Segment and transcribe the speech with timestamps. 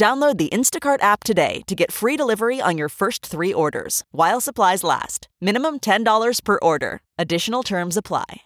[0.00, 4.40] Download the Instacart app today to get free delivery on your first three orders while
[4.40, 5.28] supplies last.
[5.42, 7.02] Minimum $10 per order.
[7.18, 8.40] Additional terms apply.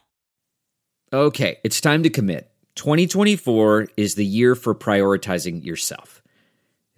[1.12, 2.50] Okay, it's time to commit.
[2.74, 6.24] 2024 is the year for prioritizing yourself.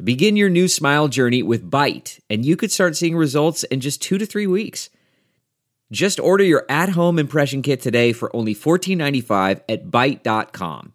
[0.02, 4.00] Begin your new smile journey with Byte, and you could start seeing results in just
[4.00, 4.88] two to three weeks.
[5.92, 10.94] Just order your at home impression kit today for only $14.95 at Byte.com.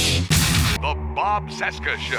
[0.81, 2.15] The Bob Cesca Show.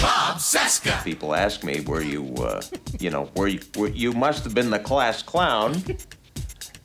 [0.00, 1.02] Bob Cesca.
[1.02, 2.62] People ask me where you, uh,
[3.00, 5.82] you know, where you, where you must have been the class clown.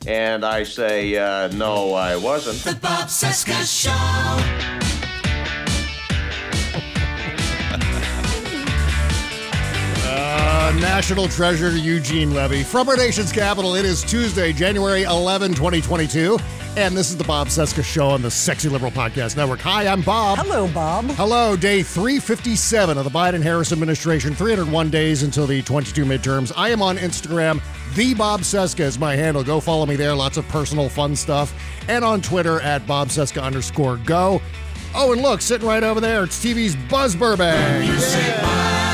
[0.08, 2.58] And I say, uh, no, I wasn't.
[2.64, 4.91] The Bob Cesca Show.
[10.14, 12.64] Uh, National Treasure Eugene Levy.
[12.64, 16.38] From our nation's capital, it is Tuesday, January 11, 2022.
[16.76, 19.62] And this is the Bob Cesca Show on the Sexy Liberal Podcast Network.
[19.62, 20.40] Hi, I'm Bob.
[20.40, 21.06] Hello, Bob.
[21.12, 26.52] Hello, day 357 of the Biden Harris administration, 301 days until the 22 midterms.
[26.58, 27.62] I am on Instagram.
[27.96, 29.46] The Bob Cesca is my handle.
[29.46, 30.14] Go follow me there.
[30.14, 31.54] Lots of personal fun stuff.
[31.88, 34.42] And on Twitter at Bob Cesca underscore go.
[34.94, 38.91] Oh, and look, sitting right over there, it's TV's Buzz Burbank.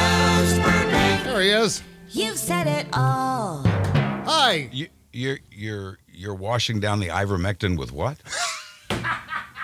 [2.18, 3.62] You've said it all.
[3.64, 4.70] Hi.
[4.72, 8.18] You, you're you're you're washing down the ivermectin with what?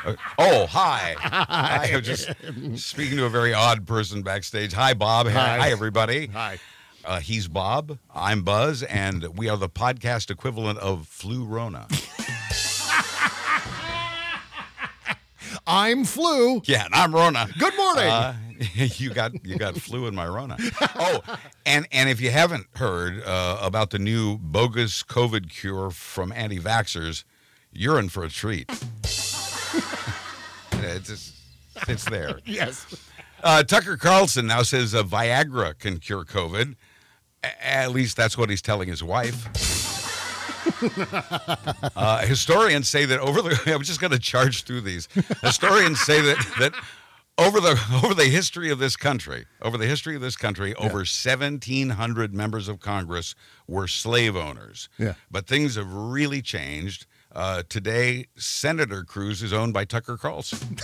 [0.06, 1.16] Uh, oh, hi.
[1.22, 2.28] I am just
[2.75, 4.74] speaking to a very odd person backstage.
[4.74, 5.28] Hi, Bob.
[5.28, 5.72] Hi, Hi.
[5.72, 6.28] everybody.
[6.28, 6.59] Hi.
[7.06, 7.97] Uh, he's Bob.
[8.13, 11.88] I'm Buzz, and we are the podcast equivalent of Flu Rona.
[15.66, 16.62] I'm Flu.
[16.66, 17.47] Yeah, and I'm Rona.
[17.58, 18.09] Good morning.
[18.09, 18.36] Uh,
[18.74, 20.57] you got you got flu in my Rona.
[20.96, 21.22] Oh,
[21.66, 27.24] and and if you haven't heard uh, about the new bogus COVID cure from anti-vaxxers,
[27.72, 28.69] you're in for a treat.
[30.74, 31.34] it's just,
[31.88, 32.40] it's there.
[32.46, 33.09] yes.
[33.44, 36.75] Uh, Tucker Carlson now says uh, Viagra can cure COVID.
[37.44, 39.50] A- at least that's what he's telling his wife.
[41.95, 43.74] uh, historians say that over the.
[43.74, 45.07] I'm just going to charge through these.
[45.41, 46.74] Historians say that that
[47.38, 50.98] over the over the history of this country, over the history of this country, over
[51.00, 53.36] 1,700 members of Congress
[53.68, 54.90] were slave owners.
[54.98, 55.14] Yeah.
[55.32, 57.06] But things have really changed.
[57.32, 60.78] Uh, today, Senator Cruz is owned by Tucker Carlson.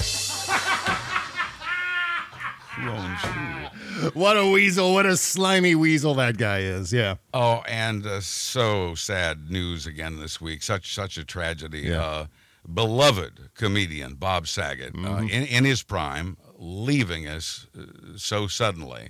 [2.76, 4.20] Who owns who?
[4.20, 4.94] What a weasel.
[4.94, 6.94] What a slimy weasel that guy is.
[6.94, 7.16] Yeah.
[7.34, 10.64] Oh, and uh, so sad news again this week.
[10.64, 11.82] Such such a tragedy.
[11.82, 12.02] Yeah.
[12.02, 12.26] Uh,
[12.74, 15.28] beloved comedian Bob Saget, uh, Mm-hmm.
[15.30, 17.84] in, in his prime, leaving us uh,
[18.18, 19.10] so suddenly.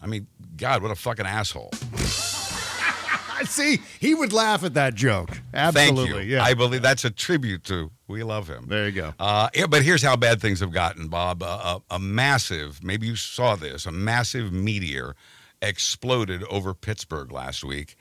[0.00, 1.70] I mean, God, what a fucking asshole!
[1.94, 3.78] I see.
[3.98, 5.30] He would laugh at that joke.
[5.52, 6.26] Absolutely.
[6.26, 6.42] Yeah.
[6.44, 8.66] I believe that's a tribute to we love him.
[8.68, 9.14] there you go.
[9.18, 11.42] Uh, yeah, but here's how bad things have gotten, Bob.
[11.42, 15.14] Uh, a, a massive, maybe you saw this, a massive meteor
[15.60, 17.96] exploded over Pittsburgh last week,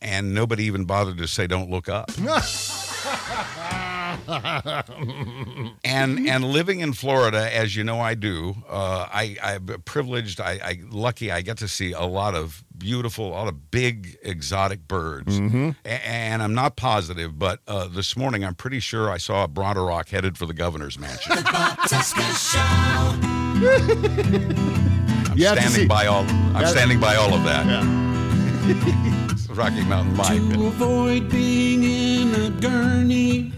[0.00, 2.10] and nobody even bothered to say, "Don't look up."
[5.84, 8.54] and and living in Florida, as you know, I do.
[8.68, 10.40] Uh, I I'm privileged.
[10.40, 11.30] I, I lucky.
[11.30, 15.38] I get to see a lot of beautiful, a lot of big exotic birds.
[15.38, 19.48] A- and I'm not positive, but uh, this morning I'm pretty sure I saw a
[19.48, 21.34] Bronterock headed for the governor's mansion.
[21.44, 22.58] Bob Show.
[23.64, 26.24] I'm You standing see- by all.
[26.24, 27.66] I'm That- standing by all of that.
[27.66, 29.30] Yeah.
[29.54, 30.40] Rocky Mountain Mike.
[30.54, 33.52] To avoid being in a gurney,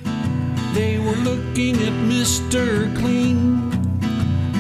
[0.77, 2.95] they were looking at Mr.
[2.99, 3.71] Clean.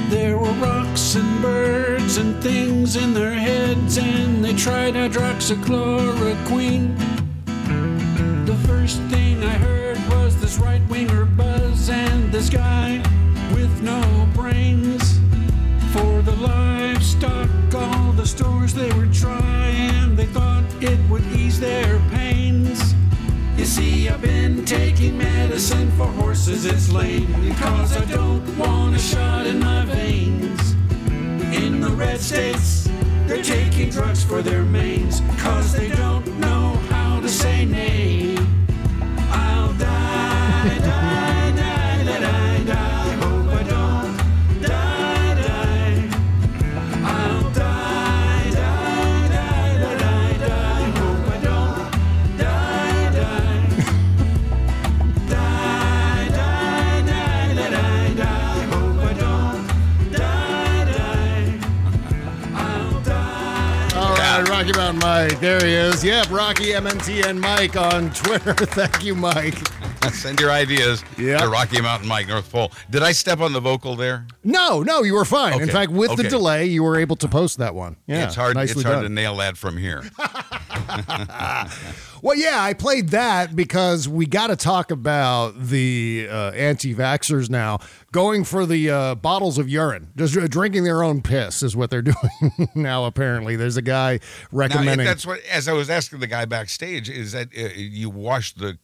[0.08, 6.96] There were rocks and birds and things in their heads, and they tried hydroxychloroquine.
[8.46, 13.02] The first thing I heard was this right winger buzz and this guy
[13.52, 14.00] with no
[14.34, 15.18] brains.
[15.92, 21.98] For the livestock, all the stores they were trying, they thought it would ease their
[22.08, 22.15] pains.
[23.76, 27.30] See, I've been taking medicine for horses, it's lame.
[27.46, 30.72] Because I don't want a shot in my veins.
[31.54, 32.88] In the red states,
[33.26, 35.20] they're taking drugs for their mains.
[35.42, 38.25] Cause they don't know how to say nay.
[64.76, 65.40] Mountain Mike.
[65.40, 66.04] There he is.
[66.04, 68.52] Yep, Rocky MNTN Mike on Twitter.
[68.54, 69.56] Thank you, Mike.
[70.12, 71.38] Send your ideas Yeah.
[71.38, 72.70] to Rocky Mountain Mike, North Pole.
[72.90, 74.26] Did I step on the vocal there?
[74.44, 75.60] No, no, you were fine.
[75.60, 77.96] In fact, with the delay, you were able to post that one.
[78.06, 78.56] Yeah, it's hard.
[78.56, 79.02] It's hard done.
[79.04, 80.02] to nail that from here.
[82.22, 87.78] Well, yeah, I played that because we got to talk about the uh, anti-vaxxers now
[88.16, 91.90] going for the uh, bottles of urine, just uh, drinking their own piss is what
[91.90, 92.16] they're doing
[92.74, 93.04] now.
[93.04, 94.18] Apparently, there's a guy Now,
[94.52, 95.06] recommending.
[95.06, 95.40] that's what.
[95.52, 98.78] As I was asking the guy backstage, is that uh, you wash the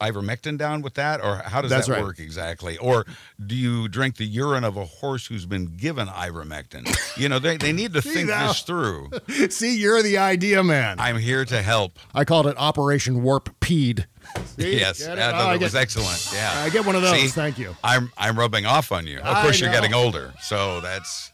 [0.00, 2.02] ivermectin down with that, or how does That's that right.
[2.04, 2.78] work exactly?
[2.78, 3.04] Or
[3.44, 6.86] do you drink the urine of a horse who's been given ivermectin?
[7.18, 9.10] You know, they, they need to think now- this through.
[9.50, 11.00] See, you're the idea man.
[11.00, 11.98] I'm here to help.
[12.14, 14.06] I called it Operation Warp Peed.
[14.58, 14.78] See?
[14.78, 15.16] Yes, it?
[15.18, 16.30] yeah, Oh, no, that was get- excellent.
[16.34, 17.18] Yeah, I get one of those.
[17.20, 17.28] See?
[17.28, 17.76] Thank you.
[17.84, 19.18] I'm I'm rubbing off on you.
[19.18, 21.30] Of course, you're getting older, so that's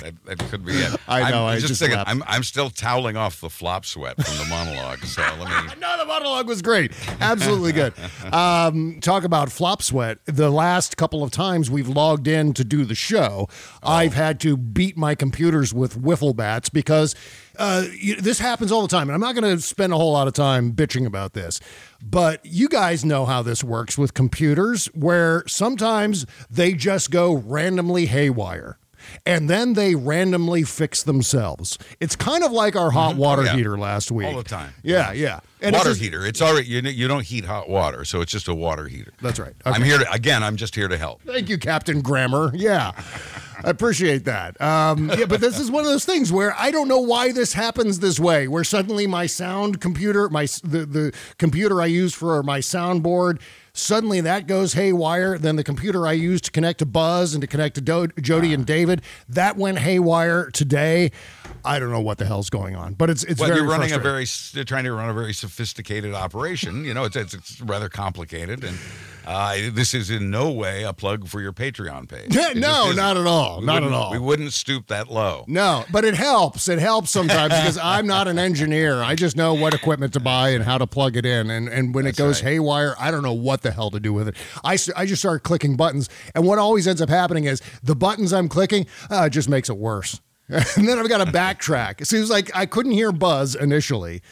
[0.00, 0.98] that, that could be it.
[1.08, 1.96] I know, I'm I just thinking.
[1.98, 2.10] laughed.
[2.10, 5.04] I'm I'm still toweling off the flop sweat from the monologue.
[5.04, 5.72] So let me.
[5.82, 6.92] No, the monologue was great.
[7.20, 7.92] Absolutely good.
[8.32, 10.18] Um, talk about flop sweat.
[10.26, 13.48] The last couple of times we've logged in to do the show,
[13.82, 17.16] I've had to beat my computers with wiffle bats because
[17.58, 19.08] uh, you, this happens all the time.
[19.08, 21.58] And I'm not going to spend a whole lot of time bitching about this,
[22.00, 28.06] but you guys know how this works with computers, where sometimes they just go randomly
[28.06, 28.78] haywire.
[29.26, 31.78] And then they randomly fix themselves.
[32.00, 33.56] It's kind of like our hot water Oh, yeah.
[33.56, 34.26] heater last week.
[34.28, 34.72] All the time.
[34.82, 35.40] Yeah, yeah.
[35.60, 36.26] And it's water just- heater.
[36.26, 36.80] It's already you.
[36.82, 39.12] You don't heat hot water, so it's just a water heater.
[39.20, 39.54] That's right.
[39.64, 40.42] I'm here to again.
[40.42, 41.22] I'm just here to help.
[41.22, 42.50] Thank you, Captain Grammar.
[42.54, 42.90] Yeah,
[43.64, 44.60] I appreciate that.
[44.60, 47.52] Um, yeah, but this is one of those things where I don't know why this
[47.52, 48.48] happens this way.
[48.48, 53.40] Where suddenly my sound computer, my the the computer I use for my soundboard,
[53.74, 55.38] suddenly that goes haywire.
[55.38, 58.52] Then the computer I use to connect to Buzz and to connect to Do- Jody
[58.52, 58.66] and ah.
[58.66, 61.10] David, that went haywire today.
[61.64, 63.92] I don't know what the hell's going on, but it's it's Well, very you're running
[63.92, 66.84] a very, you're trying to run a very sophisticated operation.
[66.84, 68.76] You know, it's, it's, it's rather complicated, and
[69.26, 72.36] uh, this is in no way a plug for your Patreon page.
[72.62, 72.98] No, isn't.
[72.98, 73.60] at all.
[73.60, 74.10] We Not at all.
[74.12, 75.44] We wouldn't stoop that low.
[75.48, 76.68] No, but it helps.
[76.68, 79.02] It helps sometimes because I'm not an engineer.
[79.02, 81.50] I just know what equipment to buy and how to plug it in.
[81.50, 82.52] And and when it goes right.
[82.52, 84.36] haywire, I don't know what the hell to do with it.
[84.64, 88.32] I, I just start clicking buttons, and what always ends up happening is the buttons
[88.32, 90.20] I'm clicking uh, just makes it worse.
[90.48, 92.00] and then I've got to backtrack.
[92.00, 94.22] It seems like I couldn't hear Buzz initially.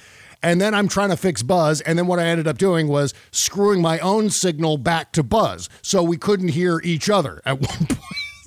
[0.42, 1.81] And then I'm trying to fix Buzz.
[1.82, 5.69] And then what I ended up doing was screwing my own signal back to Buzz.
[5.82, 7.98] So we couldn't hear each other at one point.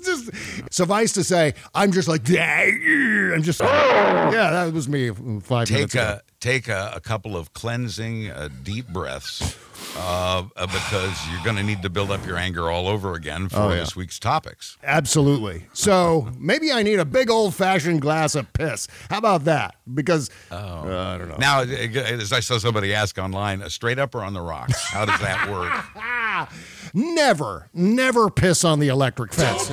[0.03, 0.31] just
[0.73, 5.09] suffice to say, I'm just like, I'm just, yeah, that was me
[5.41, 6.19] five minutes Take ago.
[6.19, 9.57] a take a, a couple of cleansing, uh, deep breaths,
[9.97, 13.47] uh, uh, because you're going to need to build up your anger all over again
[13.47, 13.75] for Oh, yeah.
[13.77, 14.77] this week's topics.
[14.83, 15.67] Absolutely.
[15.71, 18.89] So maybe I need a big old fashioned glass of piss.
[19.09, 19.75] How about that?
[19.93, 21.37] Because uh, I don't know.
[21.39, 24.81] Now, uh, as I saw somebody ask online, straight up or on the rocks?
[24.89, 26.49] How does that work?
[26.95, 29.69] Never, never piss on the electric fence.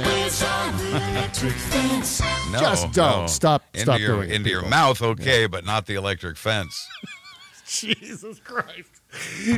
[0.91, 2.21] Piss on the electric fence.
[2.53, 3.21] No, Just don't.
[3.23, 3.27] no.
[3.27, 4.71] Stop- into stop your, doing it, into your people.
[4.71, 6.89] mouth, okay, but not the electric fence.
[7.67, 9.00] Jesus Christ.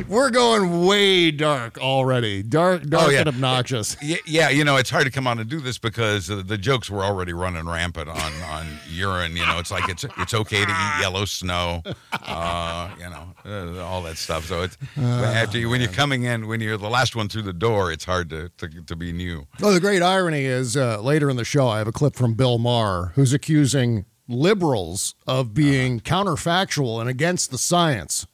[0.07, 2.41] We're going way dark already.
[2.43, 3.19] Dark, dark Oh, yeah.
[3.19, 3.95] and obnoxious.
[4.25, 6.89] Yeah, you know, it's hard to come on and do this because uh, the jokes
[6.89, 9.35] were already running rampant on, on urine.
[9.35, 13.83] You know, it's like it's it's okay to eat yellow snow, uh, you know, uh,
[13.83, 14.45] all that stuff.
[14.45, 17.53] So it's after you, when you're coming in, when you're the last one through the
[17.53, 19.45] door, it's hard to to, to be new.
[19.59, 22.33] Well, the great irony is uh, later in the show, I have a clip from
[22.33, 28.25] Bill Maher who's accusing liberals of being counterfactual and against the science.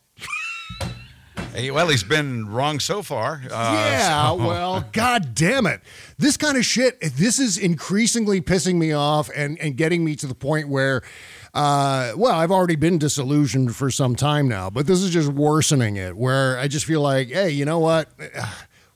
[1.53, 3.41] Hey, well, he's been wrong so far.
[3.51, 5.81] Uh, yeah, so- well, god damn it.
[6.17, 10.27] This kind of shit, this is increasingly pissing me off and, and getting me to
[10.27, 11.01] the point where,
[11.53, 15.95] uh, well, I've already been disillusioned for some time now, but this is just worsening
[15.97, 18.09] it, where I just feel like, hey, you know what?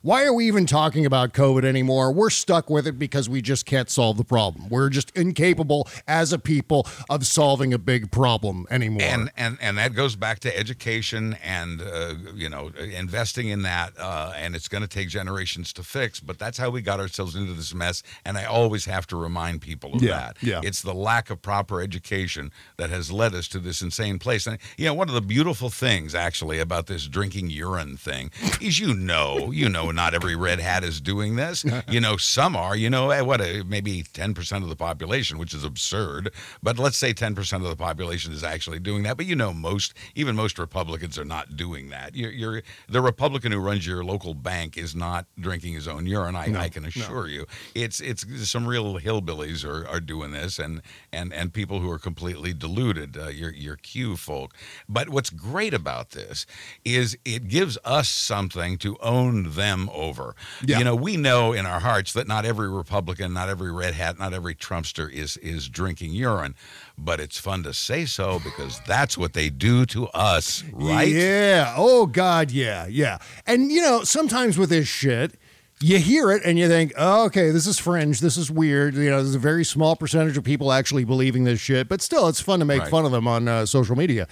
[0.03, 2.11] Why are we even talking about COVID anymore?
[2.11, 4.67] We're stuck with it because we just can't solve the problem.
[4.67, 9.03] We're just incapable as a people of solving a big problem anymore.
[9.03, 13.93] And and and that goes back to education and uh, you know investing in that.
[13.97, 16.19] Uh, and it's going to take generations to fix.
[16.19, 18.03] But that's how we got ourselves into this mess.
[18.25, 20.37] And I always have to remind people of Yeah, that.
[20.43, 20.59] yeah.
[20.65, 24.47] It's the lack of proper education that has led us to this insane place.
[24.47, 28.81] And you know, one of the beautiful things actually about this drinking urine thing is
[28.81, 31.65] you know, you know, not every red hat is doing this.
[31.89, 32.75] You know, some are.
[32.75, 33.41] You know, eh, what?
[33.41, 36.31] uh, Maybe ten percent of the population, which is absurd.
[36.61, 39.17] But let's say ten percent of the population is actually doing that.
[39.17, 42.15] But you know, most, even most Republicans are not doing that.
[42.15, 46.35] You're, you're the Republican who runs your local bank is not drinking his own urine.
[46.35, 47.45] I, I can assure you.
[47.75, 50.81] It's it's some real hillbillies are, are doing this, and
[51.11, 53.17] and and people who are completely deluded.
[53.17, 54.53] Uh, your your Q folk.
[54.87, 56.45] But what's great about this
[56.85, 60.35] is it gives us something to own them over.
[60.65, 60.77] Yeah.
[60.79, 64.19] You know, we know in our hearts that not every Republican, not every red hat,
[64.19, 66.55] not every Trumpster is is drinking urine,
[66.97, 71.07] but it's fun to say so because that's what they do to us, right?
[71.09, 71.73] Yeah.
[71.77, 72.51] Oh God.
[72.51, 72.87] Yeah.
[72.87, 73.17] Yeah.
[73.45, 75.35] And you know, sometimes with this shit,
[75.81, 78.21] you hear it and you think, oh, okay, this is fringe.
[78.21, 78.95] This is weird.
[78.95, 82.27] You know, there's a very small percentage of people actually believing this shit, but still,
[82.29, 82.89] it's fun to make Right.
[82.89, 84.27] fun of them on uh, social media.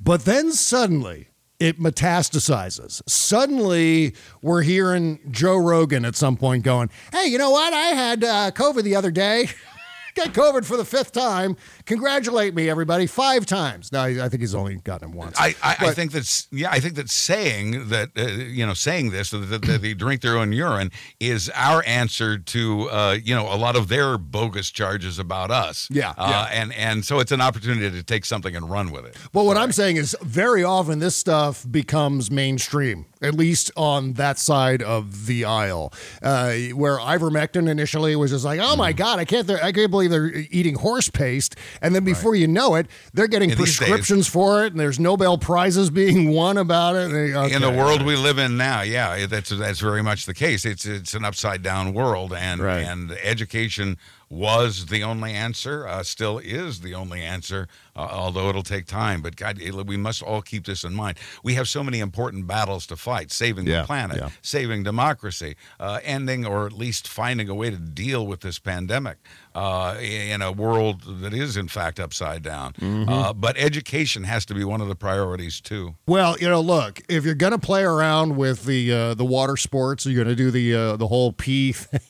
[0.00, 1.27] But then suddenly.
[1.60, 3.02] It metastasizes.
[3.08, 7.72] Suddenly, we're hearing Joe Rogan at some point going, Hey, you know what?
[7.72, 9.48] I had uh, COVID the other day.
[10.18, 11.56] Got COVID for the fifth time.
[11.86, 13.06] Congratulate me, everybody.
[13.06, 13.92] Five times.
[13.92, 15.38] No, I I think he's only gotten him once.
[15.38, 16.72] I, I, I think that's yeah.
[16.72, 20.36] I think that saying that uh, you know saying this that, that, they drink their
[20.36, 25.20] own urine is our answer to uh, you know a lot of their bogus charges
[25.20, 25.86] about us.
[25.88, 26.62] Yeah, uh, yeah.
[26.62, 29.16] and and so it's an opportunity to take something and run with it.
[29.32, 34.38] But what I'm saying is, very often this stuff becomes mainstream, at least on that
[34.38, 35.92] side of the aisle.
[36.22, 38.98] Uh, where ivermectin initially was just like, oh my Mm-hmm.
[38.98, 42.74] god, I can't, I can't believe they're eating horse paste, and then before you know
[42.76, 46.56] it, they're getting Yeah, these days- prescriptions for it, and there's Nobel prizes being won
[46.58, 47.10] about it.
[47.10, 50.64] They- in the world we live in now, yeah, that's that's very much the case.
[50.64, 52.84] It's it's an upside down world, and Right.
[52.86, 53.96] and education
[54.30, 57.66] was the only answer, uh, still is the only answer,
[57.96, 59.22] uh, although it'll take time.
[59.22, 61.18] But God, it- we must all keep this in mind.
[61.42, 64.30] We have so many important battles to fight: saving Yeah, the planet, yeah.
[64.42, 69.18] saving democracy, uh, ending or at least finding a way to deal with this pandemic
[69.54, 72.72] uh, in a world that is in fact upside down.
[72.74, 73.08] Mm-hmm.
[73.08, 75.94] Uh, but education has to be one of the priorities too.
[76.06, 80.04] Well, you know, look, if you're gonna play around with the uh, the water sports,
[80.06, 82.00] you're gonna do the uh, the whole pee thing.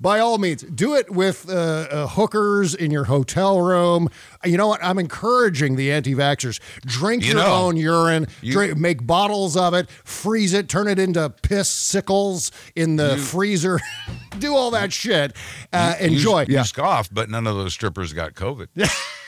[0.00, 4.08] By all means, do it with uh, uh, hookers in your hotel room.
[4.44, 4.82] You know what?
[4.84, 6.60] I'm encouraging the anti-vaxxers.
[6.84, 8.26] Drink You your know, own urine.
[8.42, 9.88] you- drink, make bottles of it.
[10.04, 10.68] Freeze it.
[10.68, 13.80] Turn it into piss sickles in the freezer.
[14.38, 15.34] do all that shit.
[15.72, 16.44] Uh, You- enjoy.
[16.48, 18.68] You, scoff, but none of those strippers got COVID.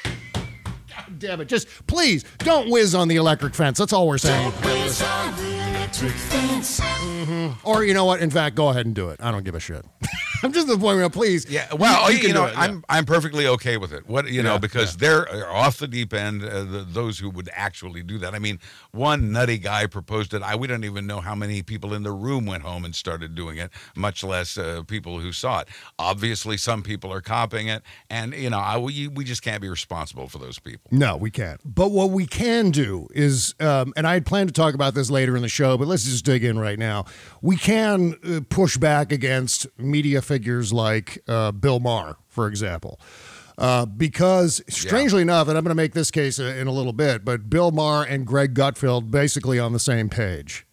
[0.05, 1.49] God damn it!
[1.49, 3.79] Just please don't whiz on the electric fence.
[3.79, 4.53] That's all we're saying.
[6.01, 6.81] Whiz on the electric fence.
[6.81, 7.69] Mm-hmm.
[7.69, 8.21] Or you know what?
[8.21, 9.21] In fact, go ahead and do it.
[9.21, 9.85] I don't give a shit.
[10.43, 11.49] I'm just at the point where please.
[11.49, 12.61] Yeah, well, you, know, do it, yeah.
[12.61, 14.07] I'm I'm perfectly okay with it.
[14.07, 16.45] What you know, Yeah, because they're off the deep end.
[16.45, 18.35] Uh, the, those who would actually do that.
[18.35, 18.61] I mean,
[18.93, 20.43] one nutty guy proposed it.
[20.43, 23.35] I we don't even know how many people in the room went home and started
[23.35, 25.69] doing it, much less uh, people who saw it.
[25.99, 29.69] Obviously, some people are copying it, and you know, I, we we just can't be
[29.69, 30.89] responsible for those people.
[30.93, 31.61] No, we can't.
[31.65, 35.11] But what we can do is, um, and I had planned to talk about this
[35.11, 37.07] later in the show, but let's just dig in right now.
[37.43, 43.01] We can uh, push back against media figures like uh, Bill Maher, for example.
[43.57, 47.25] Uh, because strangely enough, and I'm going to make this case in a little bit,
[47.25, 50.65] but Bill Maher and Greg Gutfeld basically on the same page.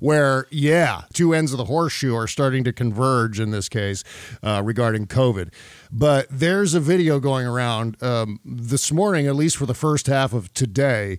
[0.00, 4.02] Where, yeah, two ends of the horseshoe are starting to converge in this case
[4.42, 5.52] uh, regarding COVID.
[5.92, 10.32] But there's a video going around um, this morning, at least for the first half
[10.32, 11.18] of today.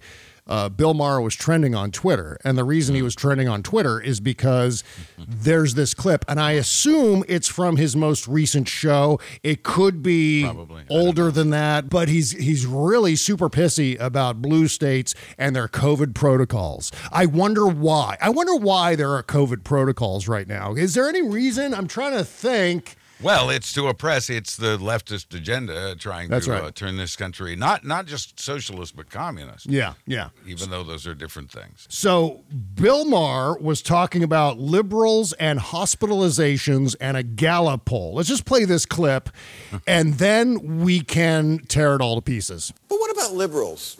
[0.51, 2.37] Uh, Bill Maher was trending on Twitter.
[2.43, 4.83] And the reason he was trending on Twitter is because
[5.17, 6.25] there's this clip.
[6.27, 9.17] And I assume it's from his most recent show.
[9.43, 10.83] It could be Probably.
[10.89, 16.13] Older than that, but he's he's really super pissy about blue states and their COVID
[16.13, 16.91] protocols.
[17.13, 18.17] I wonder why.
[18.21, 20.73] I wonder why there are COVID protocols right now.
[20.73, 21.73] Is there any reason?
[21.73, 22.97] I'm trying to think.
[23.21, 24.29] Well, it's to oppress.
[24.29, 26.63] It's the leftist agenda trying That's to right.
[26.63, 29.67] uh, turn this country not not just socialist but communist.
[29.67, 30.29] Yeah, yeah.
[30.47, 31.85] Even though those are different things.
[31.89, 38.15] So Bill Maher was talking about liberals and hospitalizations and a Gallup poll.
[38.15, 39.29] Let's just play this clip,
[39.87, 42.73] and then we can tear it all to pieces.
[42.89, 43.97] But what about liberals?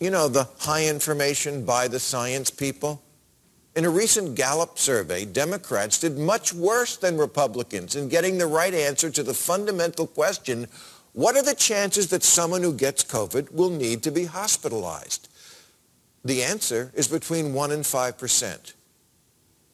[0.00, 3.02] You know, the high information by the science people?
[3.76, 8.72] In a recent Gallup survey, Democrats did much worse than Republicans in getting the right
[8.72, 10.66] answer to the fundamental question,
[11.12, 15.28] what are the chances that someone who gets COVID will need to be hospitalized?
[16.24, 18.72] The answer is between 1 and 5 percent.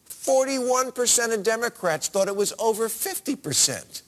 [0.09, 4.01] 41% of Democrats thought it was over 50%.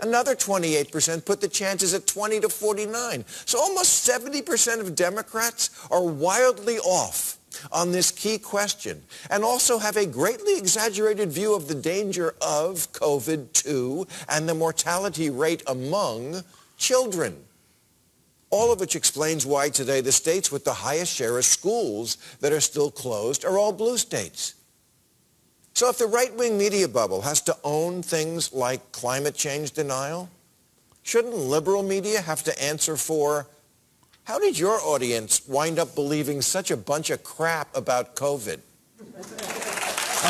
[0.00, 3.24] Another 28% put the chances at 20 to 49.
[3.44, 7.37] So almost 70% of Democrats are wildly off
[7.72, 12.90] on this key question and also have a greatly exaggerated view of the danger of
[12.92, 16.42] COVID-2 and the mortality rate among
[16.76, 17.36] children.
[18.50, 22.52] All of which explains why today the states with the highest share of schools that
[22.52, 24.54] are still closed are all blue states.
[25.74, 30.28] So if the right-wing media bubble has to own things like climate change denial,
[31.02, 33.46] shouldn't liberal media have to answer for
[34.28, 38.60] how did your audience wind up believing such a bunch of crap about COVID?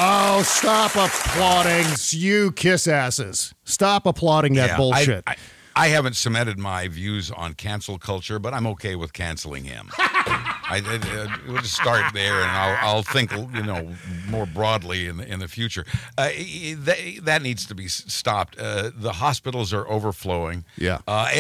[0.00, 3.52] Oh, stop applauding, you kiss asses.
[3.64, 5.25] Stop applauding that Yeah, I- bullshit.
[5.26, 5.35] I,
[5.75, 9.90] I haven't cemented my views on cancel culture, but I'm okay with canceling him.
[10.30, 13.94] I, I- we'll just start there, and I'll, I'll think, you know,
[14.28, 15.85] more broadly in the, in the future.
[16.16, 16.28] Uh,
[16.76, 18.58] that, that needs to be stopped.
[18.58, 20.64] Uh, the hospitals are overflowing.
[20.76, 20.99] Yeah.
[21.06, 21.30] Uh,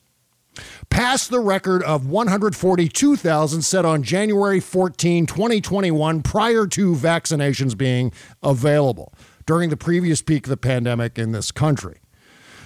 [0.90, 8.12] passed the record of 142,000 set on January 14, 2021, prior to vaccinations being
[8.44, 9.14] available
[9.46, 12.00] during the previous peak of the pandemic in this country.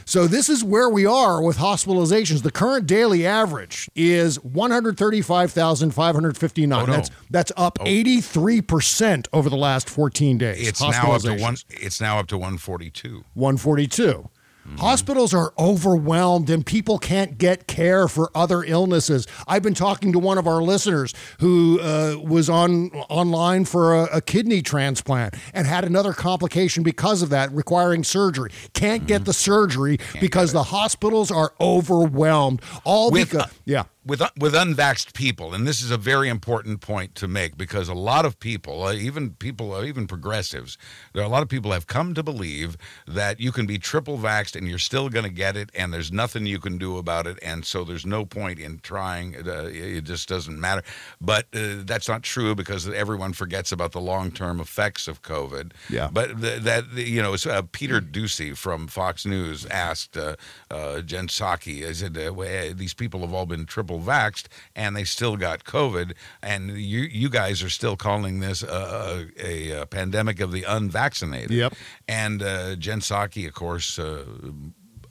[0.05, 2.43] So this is where we are with hospitalizations.
[2.43, 6.81] The current daily average is 135,559.
[6.81, 6.91] Oh, no.
[6.91, 10.67] That's that's up 83% over the last 14 days.
[10.67, 11.55] It's now up to one.
[11.69, 13.23] It's now up to 142.
[13.33, 14.29] 142.
[14.77, 19.27] Hospitals are overwhelmed and people can't get care for other illnesses.
[19.47, 24.03] I've been talking to one of our listeners who uh, was on online for a,
[24.17, 28.51] a kidney transplant and had another complication because of that, requiring surgery.
[28.73, 32.61] Can't get the surgery because the hospitals are overwhelmed.
[32.83, 33.83] All With, because uh, yeah.
[34.05, 37.93] With with unvaxxed people, and this is a very important point to make because a
[37.93, 40.77] lot of people, uh, even people, uh, even progressives,
[41.13, 42.75] there are a lot of people have come to believe
[43.07, 46.11] that you can be triple vaxxed and you're still going to get it, and there's
[46.11, 49.35] nothing you can do about it, and so there's no point in trying.
[49.35, 50.83] Uh, it just doesn't matter.
[51.21, 55.71] But uh, that's not true because everyone forgets about the long term effects of COVID.
[55.89, 56.09] Yeah.
[56.11, 60.35] But th- that you know, uh, Peter Doocy from Fox News asked uh,
[60.69, 65.03] uh, Jen Psaki, "Is it uh, these people have all been triple vaxxed and they
[65.03, 70.39] still got COVID, and you you guys are still calling this a, a, a pandemic
[70.39, 71.73] of the unvaccinated?" Yep.
[72.07, 73.99] And uh, Jen Psaki, of course.
[73.99, 74.25] Uh,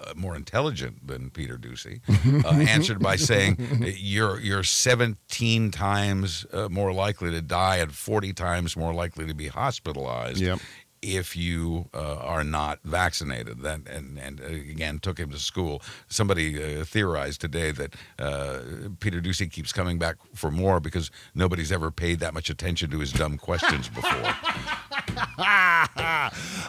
[0.01, 2.01] uh, more intelligent than Peter Doocy,
[2.45, 3.57] uh, answered by saying,
[3.99, 9.35] "You're you're 17 times uh, more likely to die and 40 times more likely to
[9.35, 10.59] be hospitalized Yep.
[11.03, 15.83] If you uh, are not vaccinated." That and and uh, again took him to school.
[16.09, 18.61] Somebody uh, theorized today that uh,
[19.01, 22.99] Peter Doocy keeps coming back for more because nobody's ever paid that much attention to
[23.01, 24.11] his dumb questions before.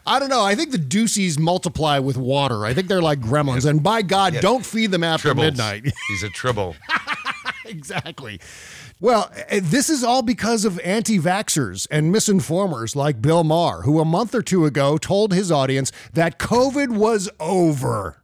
[0.06, 0.43] I don't know.
[0.43, 2.65] I think the Doocys multiply with water.
[2.65, 3.65] I think they're like gremlins.
[3.69, 4.41] And by God, Yeah.
[4.41, 5.38] don't feed them after Tribbles.
[5.38, 5.93] midnight.
[6.10, 6.76] He's a tribble.
[7.65, 8.39] exactly.
[9.04, 14.00] Well, eh, this is all because of anti vaxxers and misinformers like Bill Maher, who
[14.00, 18.24] a month or two ago told his audience that COVID was over.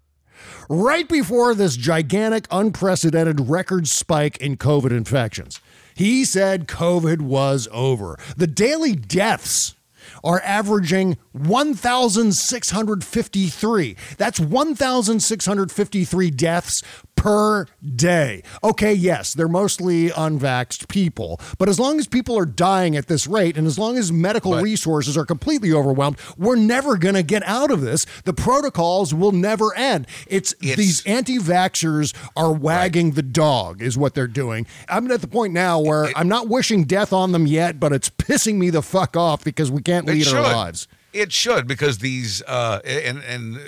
[0.70, 5.60] Right before this gigantic, unprecedented record spike in COVID infections,
[5.96, 8.18] he said COVID was over.
[8.38, 9.76] The daily deaths
[10.24, 13.96] are averaging 1,653.
[14.18, 16.82] That's 1,653 deaths
[17.20, 18.42] per day.
[18.64, 23.28] Okay, yes, they're mostly unvaxxed people, but as long as people are dying at this
[23.28, 27.24] rate and as long as medical But- resources are completely overwhelmed, we're never going to
[27.24, 28.06] get out of this.
[28.24, 30.08] The protocols will never end.
[30.28, 34.66] It's, It's- these anti-vaxxers are wagging the dog is what they're doing.
[34.88, 38.10] I'm at the point now where I'm not wishing death on them yet, but it's
[38.10, 40.88] pissing me the fuck off because we can't lead it our lives.
[41.14, 43.62] It should because these uh, and and uh,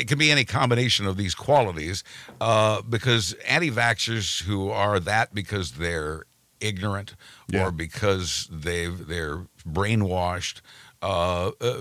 [0.00, 2.04] it can be any combination of these qualities.
[2.40, 6.24] Uh, because anti-vaxxers who are that because they're
[6.60, 7.14] ignorant
[7.48, 7.66] Yeah.
[7.66, 10.60] or because they've they're brainwashed.
[11.02, 11.76] Uh, uh,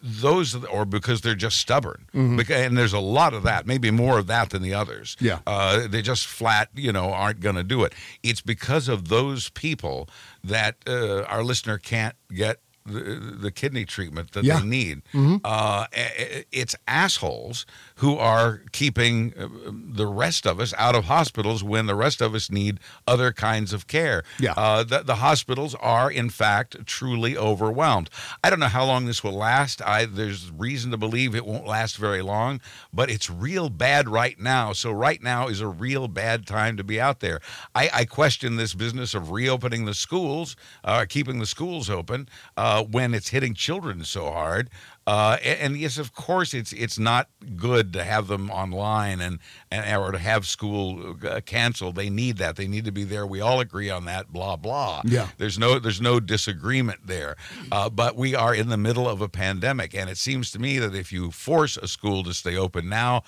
[0.00, 3.66] those or because they're just stubborn, Beca- and there's a lot of that.
[3.66, 5.16] Maybe more of that than the others.
[5.20, 5.40] Yeah.
[5.46, 7.92] uh, they just flat, you know, aren't going to do it.
[8.22, 10.08] It's because of those people
[10.44, 12.60] that uh, our listener can't get
[12.92, 14.60] the, the kidney treatment that Yeah.
[14.60, 15.02] they need.
[15.14, 21.62] Uh, i- it's assholes who are keeping uh, the rest of us out of hospitals
[21.62, 24.22] when the rest of us need other kinds of care.
[24.38, 24.52] Yeah.
[24.56, 28.10] Uh, the, the hospitals are, in fact, truly overwhelmed.
[28.42, 29.82] I don't know how long this will last.
[29.82, 32.60] I, there's reason to believe it won't last very long,
[32.92, 34.72] but it's real bad right now.
[34.72, 37.40] So, right now is a real bad time to be out there.
[37.74, 42.79] I, I question this business of reopening the schools, uh, keeping the schools open uh,
[42.84, 44.70] when it's hitting children so hard.
[45.06, 49.38] Uh, a- and, yes, of course, it's it's not good to have them online and,
[49.70, 51.96] and or to have school uh, canceled.
[51.96, 52.56] They need that.
[52.56, 53.26] They need to be there.
[53.26, 54.32] We all agree on that.
[54.32, 55.02] Blah blah.
[55.04, 55.28] Yeah.
[55.38, 57.36] There's no there's no disagreement there.
[57.72, 60.78] Uh, but we are in the middle of a pandemic, and it seems to me
[60.78, 63.22] that if you force a school to stay open now.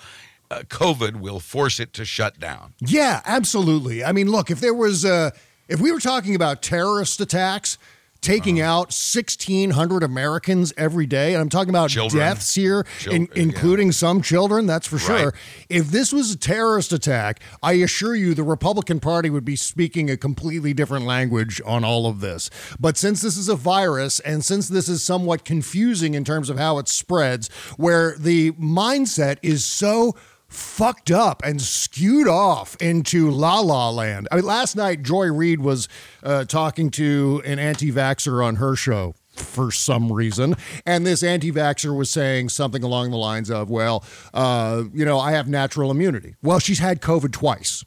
[0.51, 2.75] Uh, COVID will force it to shut down.
[2.79, 4.03] Yeah, absolutely.
[4.03, 5.31] I mean, look, if there was, uh,
[5.67, 7.79] if we were talking about terrorist attacks
[8.23, 12.19] taking out 1,600 Americans every day, and I'm talking about Children.
[12.23, 13.43] deaths here, Chil- in- yeah.
[13.43, 15.33] including some children, that's for sure.
[15.69, 20.09] If this was a terrorist attack, I assure you the Republican Party would be speaking
[20.09, 22.49] a completely different language on all of this.
[22.79, 26.57] But since this is a virus, and since this is somewhat confusing in terms of
[26.57, 30.15] how it spreads, where the mindset is so
[30.53, 34.27] fucked up and skewed off into la la land.
[34.31, 35.87] I mean, last night, Joy Reid was
[36.21, 40.55] uh, talking to an anti vaxxer on her show for some reason.
[40.85, 45.19] And this anti vaxxer was saying something along the lines of, well, uh, you know,
[45.19, 46.35] I have natural immunity.
[46.43, 47.83] Well, she's had COVID twice.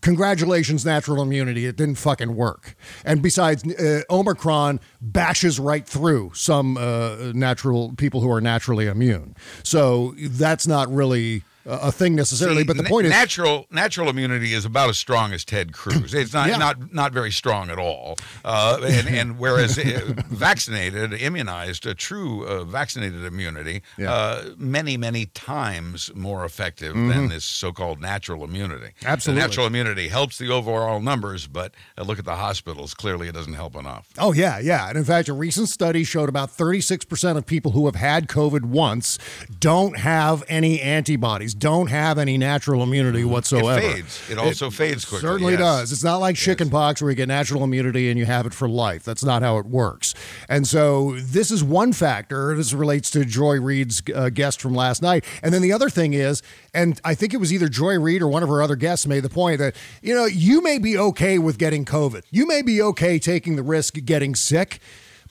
[0.00, 1.66] Congratulations, natural immunity.
[1.66, 2.74] It didn't fucking work.
[3.04, 9.36] And besides, uh, Omicron bashes right through some uh, natural people who are naturally immune.
[9.62, 12.62] So that's not really a thing necessarily.
[12.62, 15.72] See, but the na- point is, natural natural immunity is about as strong as Ted
[15.72, 16.12] Cruz.
[16.14, 16.56] It's not Yeah.
[16.58, 18.16] not not very strong at all.
[18.44, 24.12] Uh, and, and whereas uh, vaccinated, immunized, a true uh, vaccinated immunity, Yeah.
[24.12, 28.86] uh, many many times more effective than this so-called natural immunity.
[28.98, 29.06] Mm-hmm.
[29.06, 29.40] Absolutely.
[29.42, 32.94] The natural immunity helps the overall numbers, but uh, look at the hospitals.
[32.94, 34.08] Clearly, it doesn't help enough.
[34.18, 34.88] Oh, yeah, yeah.
[34.88, 38.62] And in fact, a recent study showed about 36% of people who have had COVID
[38.64, 39.18] once
[39.60, 41.51] don't have any antibodies.
[41.54, 43.80] Don't have any natural immunity whatsoever.
[43.80, 44.30] It fades.
[44.30, 45.28] It also fades quickly.
[45.28, 45.60] Certainly yes.
[45.60, 45.92] does.
[45.92, 49.04] It's not like chickenpox where you get natural immunity and you have it for life.
[49.04, 50.14] That's not how it works.
[50.48, 52.56] And so this is one factor.
[52.56, 55.24] This relates to Joy Reid's uh, guest from last night.
[55.42, 56.42] And then the other thing is,
[56.74, 59.20] and I think it was either Joy Reid or one of her other guests made
[59.20, 62.22] the point that, you know, you may be okay with getting COVID.
[62.30, 64.80] You may be okay taking the risk of getting sick.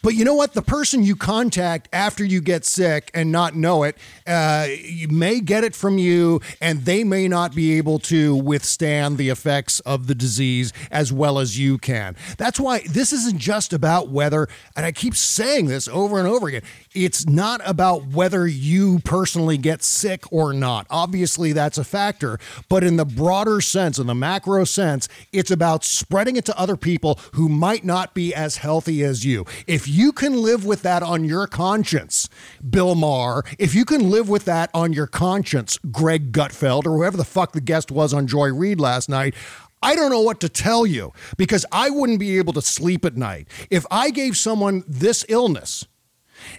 [0.03, 0.53] But you know what?
[0.53, 5.39] The person you contact after you get sick and not know it, uh, you may
[5.39, 10.07] get it from you, and they may not be able to withstand the effects of
[10.07, 12.15] the disease as well as you can.
[12.37, 16.47] That's why this isn't just about whether, and I keep saying this over and over
[16.47, 20.87] again, it's not about whether you personally get sick or not.
[20.89, 25.83] Obviously, that's a factor, but in the broader sense, in the macro sense, it's about
[25.83, 29.45] spreading it to other people who might not be as healthy as you.
[29.67, 32.29] If you can live with that on your conscience,
[32.67, 37.17] Bill Maher, if you can live with that on your conscience, Greg Gutfeld, or whoever
[37.17, 39.35] the fuck the guest was on Joy Reid last night,
[39.83, 43.17] I don't know what to tell you because I wouldn't be able to sleep at
[43.17, 43.47] night.
[43.69, 45.85] If I gave someone this illness,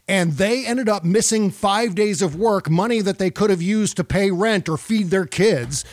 [0.07, 3.97] and they ended up missing five days of work, money that they could have used
[3.97, 5.85] to pay rent or feed their kids.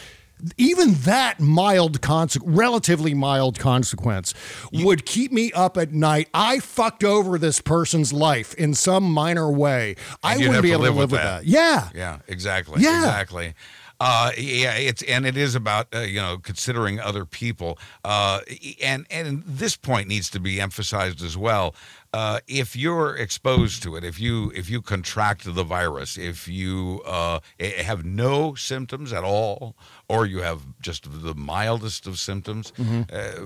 [0.58, 4.34] Even that mild, conse- relatively mild consequence
[4.72, 6.30] would keep me up at night.
[6.34, 9.96] I fucked over this person's life in some minor way.
[10.24, 11.42] I wouldn't be able to live with with that.
[11.42, 11.46] that.
[11.46, 11.90] Yeah.
[11.94, 12.82] Yeah, exactly.
[12.82, 13.00] Yeah.
[13.00, 13.54] Exactly.
[14.02, 18.40] Uh, yeah, it's and it is about uh, you know considering other people, uh,
[18.82, 21.76] and and this point needs to be emphasized as well.
[22.12, 27.02] Uh, if you're exposed to it, if you if you contract the virus, if you
[27.06, 29.76] uh, have no symptoms at all,
[30.08, 33.42] or you have just the mildest of symptoms, uh,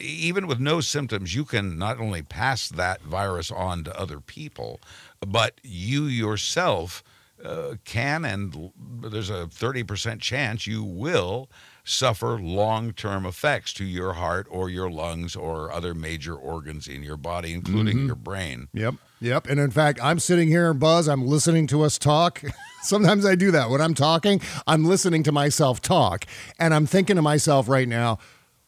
[0.00, 4.80] even with no symptoms, you can not only pass that virus on to other people,
[5.24, 7.04] but you yourself
[7.44, 11.48] uh, can and there's a 30% chance you will
[11.88, 17.16] suffer long-term effects to your heart or your lungs or other major organs in your
[17.16, 18.06] body including mm-hmm.
[18.06, 18.94] your brain Yep.
[19.20, 19.48] Yep.
[19.48, 22.42] And in fact, I'm sitting here Buzz, I'm listening to us talk.
[22.82, 23.70] Sometimes I do that.
[23.70, 26.24] When I'm talking, I'm listening to myself talk.
[26.58, 28.18] And I'm thinking to myself right now,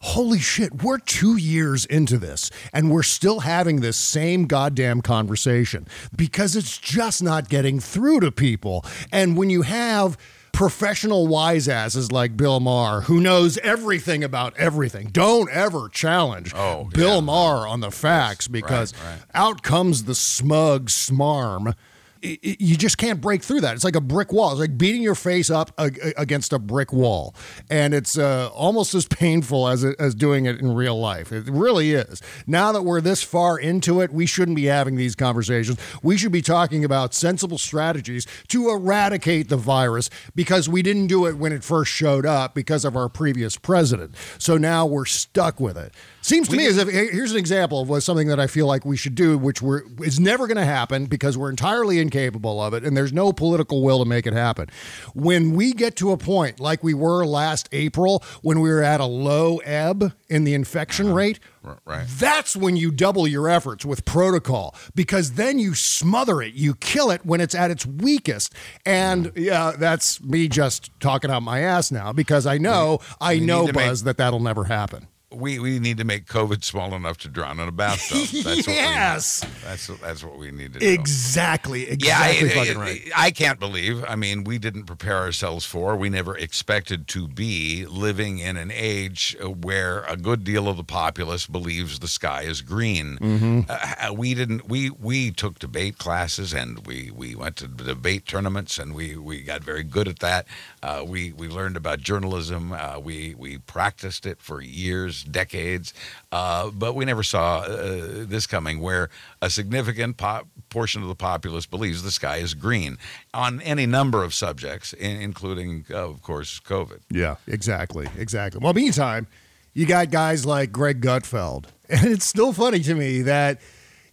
[0.03, 5.87] holy shit, we're two years into this and we're still having this same goddamn conversation
[6.17, 8.85] because it's just not getting through to people.
[9.13, 10.17] And when you have
[10.53, 15.09] professional wise asses like Bill Maher, who knows everything about everything.
[15.09, 17.21] Don't ever challenge Oh, Bill yeah.
[17.21, 19.19] Maher on the facts because right.
[19.35, 21.75] out comes the smug smarm.
[22.23, 23.75] You just can't break through that.
[23.75, 24.53] It's like a brick wall.
[24.53, 27.35] It's like beating your face up ag- against a brick wall,
[27.71, 31.33] and it's uh, almost as painful as as doing it in real life.
[31.33, 32.21] It really is.
[32.47, 35.79] Now that we're this far into it, we shouldn't be having these conversations.
[36.03, 41.27] We should be talking about sensible strategies to eradicate the virus because we didn't do
[41.27, 44.15] it when it first showed up because of our previous president.
[44.39, 45.95] So now we're stuck with it.
[46.23, 48.85] Seems to me as if here's an example of what something that I feel like
[48.85, 52.75] we should do, which we're is never going to happen because we're entirely incapable of
[52.75, 54.69] it, and there's no political will to make it happen.
[55.15, 59.01] When we get to a point like we were last April, when we were at
[59.01, 61.15] a low ebb in the infection uh-huh.
[61.15, 66.43] rate, R- right that's when you double your efforts with protocol because then you smother
[66.43, 68.55] it, you kill it when it's at its weakest.
[68.85, 73.41] And yeah, that's me just talking out my ass now because I know, I we
[73.41, 75.07] know, to make- Buzz, that that'll never happen.
[75.33, 79.43] We we need to make covid small enough to drown in a bathtub that's Yes.
[79.45, 81.87] what we, that's that's what we need to do Exactly.
[81.89, 83.01] Yeah, Exactly I, fucking I- right.
[83.17, 84.05] I can't believe.
[84.09, 85.97] I mean, we didn't prepare ourselves for.
[85.97, 90.77] We never expected to be living in an age uh, where a good deal of
[90.77, 93.19] the populace believes the sky is green.
[93.19, 93.61] Mm-hmm.
[93.69, 94.69] Uh, we didn't.
[94.69, 99.43] We we took debate classes and we we went to debate tournaments and we we
[99.43, 100.47] got very good at that.
[100.83, 102.73] Uh, we we learned about journalism.
[102.73, 105.93] Uh, we we practiced it for years, decades,
[106.33, 109.11] uh, but we never saw uh, this coming, where
[109.43, 112.99] a significant po- portion of the populace believes the sky is green
[113.35, 117.01] on any number of subjects, in, including, uh, of course, COVID.
[117.11, 118.09] Yeah, exactly.
[118.17, 118.61] Exactly.
[118.63, 119.27] Well, meantime,
[119.75, 121.67] you got guys like Greg Gutfeld.
[121.93, 123.61] And it's still funny to me that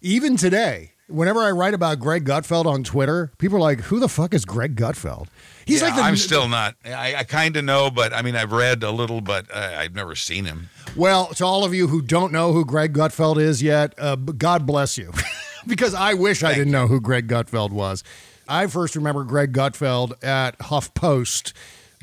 [0.02, 4.10] even today, whenever I write about Greg Gutfeld on Twitter, people are like, who the
[4.10, 5.28] fuck is Greg Gutfeld?
[5.68, 6.76] He's Yeah, like the I'm still not.
[6.86, 9.94] I, I kind of know, but I mean, I've read a little, but uh, I've
[9.94, 10.70] never seen him.
[10.96, 14.66] Well, to all of you who don't know who Greg Gutfeld is yet, uh, God
[14.66, 15.12] bless you.
[15.68, 18.02] because I wish I didn't know who Greg Gutfeld was.
[18.48, 21.52] I first remember Greg Gutfeld at HuffPost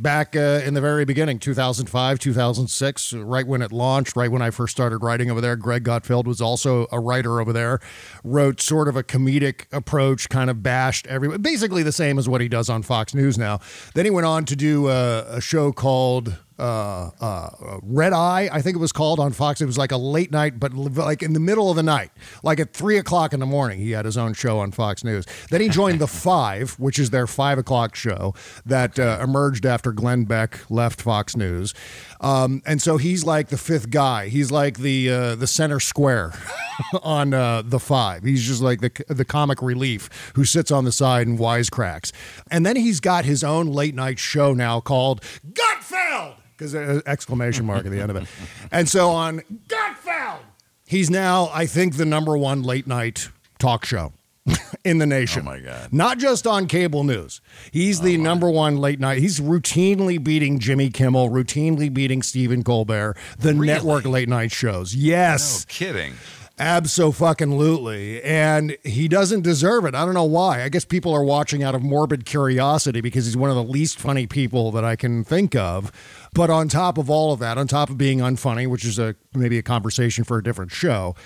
[0.00, 4.50] back uh, in the very beginning, 2005, 2006, right when it launched, right when I
[4.50, 5.56] first started writing over there.
[5.56, 7.80] Greg Gutfeld was also a writer over there,
[8.22, 12.40] wrote sort of a comedic approach, kind of bashed everyone, basically the same as what
[12.40, 13.60] he does on Fox News now.
[13.94, 18.62] Then he went on to do a, a show called uh, uh, Red Eye, I
[18.62, 19.60] think it was called on Fox.
[19.60, 22.10] It was like a late night, but like in the middle of the night,
[22.42, 23.80] like at three o'clock in the morning.
[23.80, 25.26] He had his own show on Fox News.
[25.50, 29.92] Then he joined the Five, which is their five o'clock show that uh, emerged after
[29.92, 31.74] Glenn Beck left Fox News.
[32.24, 34.28] Um, and so he's like the fifth guy.
[34.28, 36.32] He's like the uh, the center square
[37.02, 38.22] on uh, the Five.
[38.22, 42.12] He's just like the the comic relief who sits on the side and wisecracks.
[42.50, 45.20] And then he's got his own late night show now called
[45.52, 48.26] Gutfeld because an exclamation mark at the end of it.
[48.72, 50.38] And so on Gutfeld,
[50.86, 54.12] he's now, I think, the number one late night talk show
[54.84, 55.42] in the nation.
[55.42, 55.92] Oh my God.
[55.92, 57.40] Not just on cable news.
[57.72, 59.18] He's the oh, number one late night.
[59.18, 64.94] He's routinely beating Jimmy Kimmel, routinely beating Stephen Colbert, the network late night shows.
[64.94, 65.66] Yes.
[65.66, 66.14] No kidding.
[66.56, 68.22] Absolutely.
[68.22, 69.94] And he doesn't deserve it.
[69.94, 70.62] I don't know why.
[70.62, 73.98] I guess people are watching out of morbid curiosity because he's one of the least
[73.98, 75.90] funny people that I can think of.
[76.32, 79.16] But on top of all of that, on top of being unfunny, which is a
[79.34, 81.16] maybe a conversation for a different show,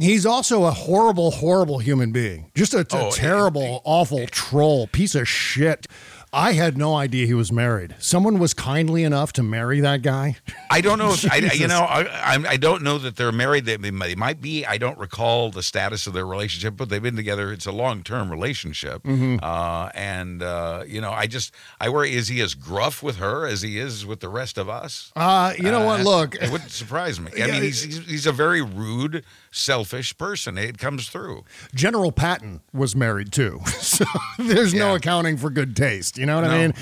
[0.00, 2.50] he's also a horrible, horrible human being.
[2.54, 5.86] Just a, a Oh, terrible, awful troll, piece of shit.
[6.32, 7.96] I had no idea he was married.
[7.98, 10.36] Someone was kindly enough to marry that guy.
[10.70, 11.10] I don't know.
[11.12, 13.64] If, I, you know, I, I'm- don't know that they're married.
[13.64, 14.64] They, they might- be.
[14.64, 17.52] I don't recall the status of their relationship, but they've been together.
[17.52, 19.02] It's a long term relationship.
[19.02, 19.40] Mhm.
[19.42, 23.44] Uh, and uh, you know, I just I worry: is he as gruff with her
[23.44, 25.10] as he is with the rest of us?
[25.16, 26.00] Uh, you know what?
[26.00, 27.32] Uh, Look, it wouldn't surprise me.
[27.42, 30.56] I mean, he's, he's he's a very rude, selfish person.
[30.56, 31.44] It comes through.
[31.74, 33.60] General Patton was married too.
[33.90, 34.04] So
[34.38, 36.16] there's no accounting for good taste.
[36.16, 36.74] You know what I No, mean?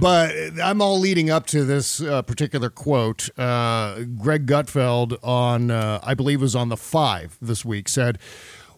[0.00, 3.28] But I'm all leading up to this uh, particular quote.
[3.38, 8.18] Uh, Greg Gutfeld on, uh, I believe, was on the five this week said,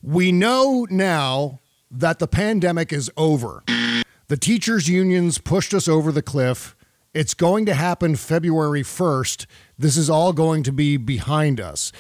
[0.03, 3.63] We know now that the pandemic is over.
[4.29, 6.75] The teachers' unions pushed us over the cliff.
[7.13, 9.47] It's going to happen February 1st.
[9.79, 11.93] This is all going to be behind us.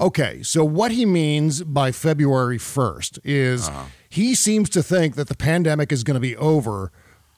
[0.00, 3.84] Okay, so what he means by February 1st is uh-huh.
[4.08, 6.92] he seems to think that the pandemic is going to be over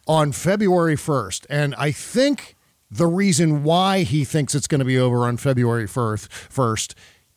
[0.07, 1.47] on February 1st.
[1.49, 2.57] And I think
[2.91, 6.95] the reason why he thinks it's going to be over on February 1st, 1st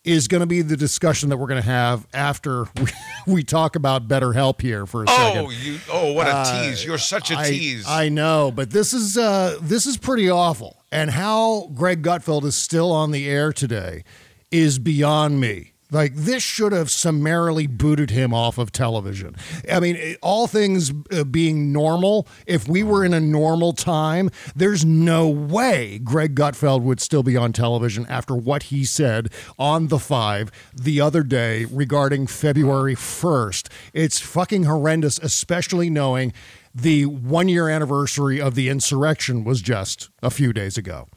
[0.08, 2.88] is going to be the discussion that we're going to have after we,
[3.28, 5.46] we talk about better help here for a second.
[5.46, 5.80] Oh, you!
[5.92, 6.84] Oh, what a Uh, tease!
[6.86, 7.86] You're such a I- tease.
[7.88, 10.84] I know, but this is uh, this is pretty awful.
[10.92, 14.04] And how Greg Gutfeld is still on the air today
[14.52, 15.74] is beyond me.
[15.92, 19.36] Like this should have summarily booted him off of television.
[19.72, 24.84] I mean, all things uh, being normal, if we were in a normal time, there's
[24.84, 30.00] no way Greg Gutfeld would still be on television after what he said on the
[30.00, 33.70] 5 the other day regarding February 1st.
[33.94, 36.34] It's fucking horrendous, especially knowing
[36.76, 41.08] the one year anniversary of the insurrection was just a few days ago.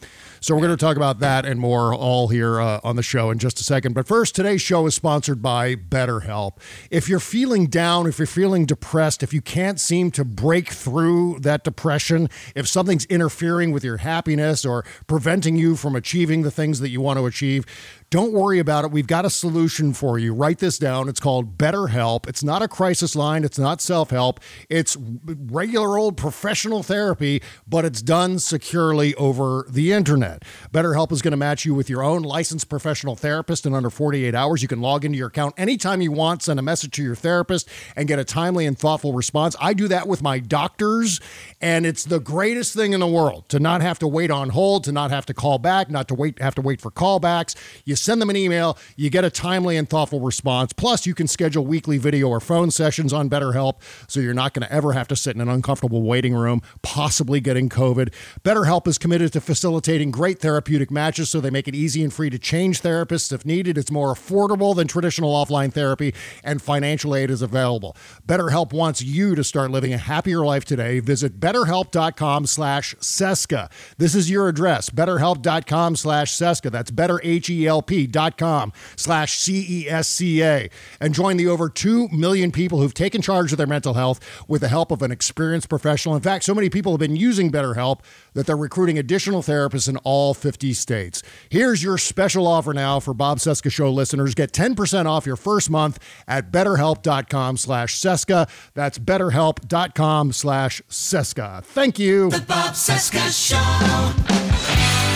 [0.42, 3.30] So we're going to talk about that and more all here uh, on the show
[3.30, 3.92] in just a second.
[3.92, 6.52] But first, today's show is sponsored by BetterHelp.
[6.90, 11.40] If you're feeling down, if you're feeling depressed, if you can't seem to break through
[11.40, 16.80] that depression, if something's interfering with your happiness or preventing you from achieving the things
[16.80, 17.66] that you want to achieve,
[18.10, 18.90] don't worry about it.
[18.90, 20.34] We've got a solution for you.
[20.34, 21.08] Write this down.
[21.08, 22.28] It's called BetterHelp.
[22.28, 24.40] It's not a crisis line, it's not self help.
[24.68, 30.42] It's regular old professional therapy, but it's done securely over the internet.
[30.72, 34.34] BetterHelp is going to match you with your own licensed professional therapist in under 48
[34.34, 34.60] hours.
[34.60, 37.68] You can log into your account anytime you want, send a message to your therapist,
[37.94, 39.54] and get a timely and thoughtful response.
[39.60, 41.20] I do that with my doctors,
[41.60, 44.82] and it's the greatest thing in the world to not have to wait on hold,
[44.84, 47.54] to not have to call back, not to wait have to wait for callbacks.
[47.84, 50.72] You send them an email, you get a timely and thoughtful response.
[50.72, 54.66] Plus, you can schedule weekly video or phone sessions on BetterHelp, so you're not going
[54.66, 58.12] to ever have to sit in an uncomfortable waiting room, possibly getting COVID.
[58.42, 62.30] BetterHelp is committed to facilitating great therapeutic matches, so they make it easy and free
[62.30, 63.76] to change therapists if needed.
[63.76, 67.96] It's more affordable than traditional offline therapy, and financial aid is available.
[68.26, 71.00] BetterHelp wants you to start living a happier life today.
[71.00, 73.70] Visit betterhelp.com slash Cesca.
[73.98, 76.70] This is your address, betterhelp.com slash Cesca.
[76.70, 83.20] That's better, H-E-L-P betterhelp.com slash C-E-S-C-A and join the over 2 million people who've taken
[83.20, 86.14] charge of their mental health with the help of an experienced professional.
[86.14, 88.00] In fact, so many people have been using BetterHelp
[88.34, 91.22] that they're recruiting additional therapists in all 50 states.
[91.48, 94.34] Here's your special offer now for Bob Cesca Show listeners.
[94.34, 95.98] Get 10% off your first month
[96.28, 98.48] at betterhelp.com slash Cesca.
[98.74, 101.64] That's betterhelp.com slash Cesca.
[101.64, 102.30] Thank you.
[102.30, 105.09] The Bob Cesca Show.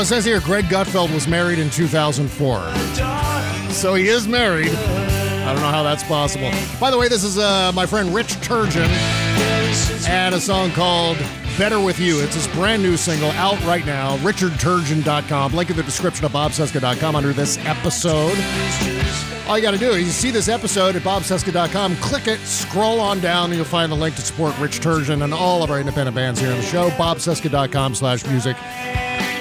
[0.00, 2.74] It says here Greg Gutfeld was married in 2004.
[3.70, 4.70] So he is married.
[4.70, 6.50] I don't know how that's possible.
[6.80, 8.88] By the way, this is uh, my friend Rich Turgeon
[10.08, 11.18] and a song called
[11.58, 12.18] Better With You.
[12.20, 14.16] It's his brand new single out right now.
[14.18, 15.52] RichardTurgeon.com.
[15.52, 18.38] Link in the description of BobCesca.com under this episode.
[19.46, 23.00] All you got to do is you see this episode at bobcesca.com, click it, scroll
[23.00, 25.78] on down, and you'll find the link to support Rich Turgeon and all of our
[25.78, 26.88] independent bands here on the show.
[26.90, 28.56] bobcesca.com slash music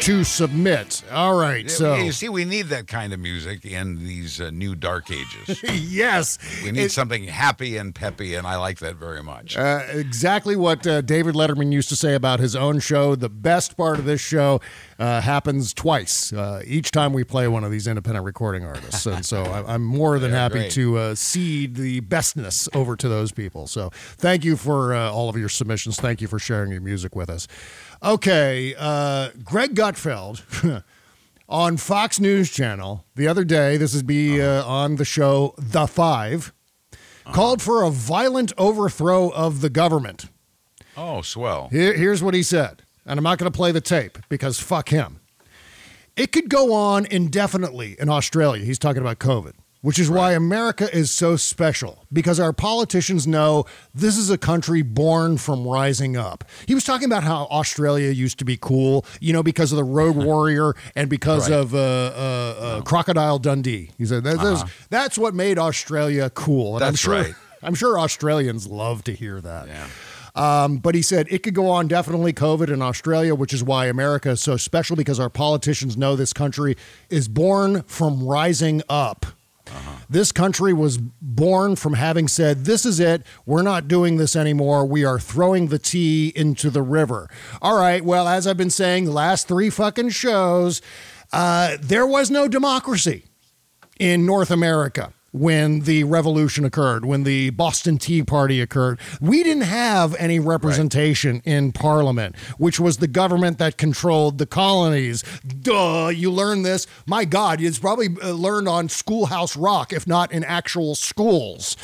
[0.02, 1.04] to submit.
[1.12, 4.74] All right, so you see, we need that kind of music in these uh, new
[4.74, 5.62] dark ages.
[5.92, 9.58] yes, We need It- something happy and peppy, and I like that very much.
[9.58, 13.16] Uh, exactly what uh, David Letterman used to say about his own show.
[13.16, 14.62] The best part of this show
[15.00, 19.06] uh, happens twice uh, each time we play one of these independent recording artists.
[19.06, 20.72] And so I- I'm more than happy great.
[20.72, 23.68] to uh, cede the bestness over to those people.
[23.68, 25.98] So thank you for uh, all of your submissions.
[25.98, 27.48] Thank you for sharing your music with us.
[28.02, 30.84] Okay, uh, Greg Gutfeld.
[31.50, 35.88] On Fox News Channel the other day, this would be uh, on the show The
[35.88, 36.54] 5
[37.34, 40.28] called for a violent overthrow of the government.
[40.96, 41.70] oh, swell.
[41.72, 44.90] Here, here's what he said, and I'm not going to play the tape because fuck
[44.90, 45.22] him.
[46.16, 48.64] It could go on indefinitely in Australia.
[48.64, 53.64] He's talking about COVID, which is why America is so special because our politicians know
[53.94, 56.44] this is a country born from rising up.
[56.68, 59.84] He was talking about how Australia used to be cool, you know, because of the
[59.86, 61.60] Road Warrior and because Right.
[61.60, 63.92] of uh, uh, uh, Crocodile Dundee.
[63.98, 66.76] He said that, that's- that's what made Australia cool.
[66.76, 67.34] And I'm sure, right.
[67.64, 69.68] I'm sure Australians love to hear that.
[69.68, 69.88] Yeah.
[70.36, 73.88] Um, but he said it could go on definitely COVID in Australia, which is why
[73.88, 76.76] America is so special because our politicians know this country
[77.10, 79.26] is born from rising up.
[80.10, 83.24] This country was born from having said, This is it.
[83.46, 84.86] We're not doing this anymore.
[84.86, 87.30] We are throwing the tea into the river.
[87.62, 88.04] All right.
[88.04, 90.82] Well, as I've been saying the last three fucking shows,
[91.32, 93.26] uh, there was no democracy
[94.00, 99.00] in North America when the revolution occurred, when the Boston Tea Party occurred.
[99.22, 105.24] We didn't have any representation in Parliament, which was the government that controlled the colonies.
[105.46, 106.88] Duh, you learn this.
[107.06, 111.76] My God, it's probably uh, learned on Schoolhouse Rock, if not in actual schools.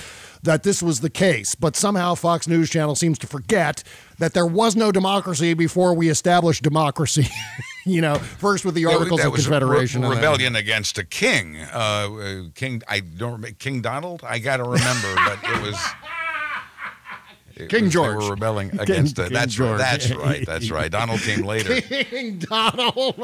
[0.44, 3.84] That this was the case, but somehow Fox News Channel seems to forget
[4.20, 7.28] that there was no democracy before we established democracy.
[7.94, 11.58] you know, first with the Yeah, Articles that of Confederation, re- rebellion against a king.
[11.58, 14.22] Uh, king, I don't remember King Donald.
[14.24, 15.78] I got to remember, but it was
[17.56, 18.20] it King was- George.
[18.20, 19.24] They were rebelling King- against it.
[19.26, 19.80] King That's George.
[19.80, 19.98] right.
[20.00, 20.46] That's right.
[20.46, 20.92] That's right.
[20.92, 21.80] Donald came later.
[21.82, 23.16] King Donald.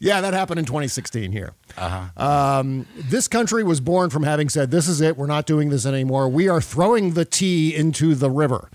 [0.00, 1.52] yeah, that happened in 2016 here.
[1.76, 2.22] Uh-huh.
[2.60, 5.16] Um, this country was born from having said, This is it.
[5.16, 6.28] We're not doing this anymore.
[6.28, 8.70] We are throwing the tea into the river.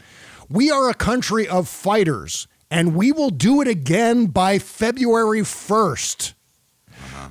[0.49, 6.33] We are a country of fighters, and we will do it again by February 1st.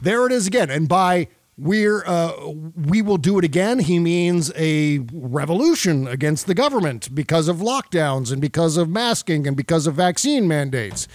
[0.03, 0.71] There it is again.
[0.71, 1.29] And by
[1.59, 7.49] we're uh, we will do it again, he means a revolution against the government because
[7.49, 11.09] of lockdowns and because of masking and because of vaccine mandates.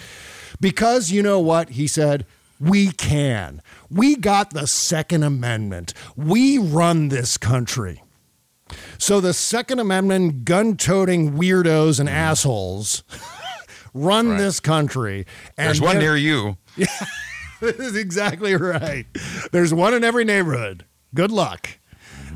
[0.59, 1.71] Because you know what?
[1.71, 2.25] He said,
[2.59, 3.61] we can.
[3.89, 5.93] We got the Second Amendment.
[6.15, 8.03] We run this country.
[8.97, 13.03] So the Second Amendment gun toting weirdos and assholes
[13.93, 15.25] run this country.
[15.57, 16.57] And There's one near you.
[16.75, 19.05] this is exactly right.
[19.51, 20.85] There's one in every neighborhood.
[21.13, 21.69] Good luck.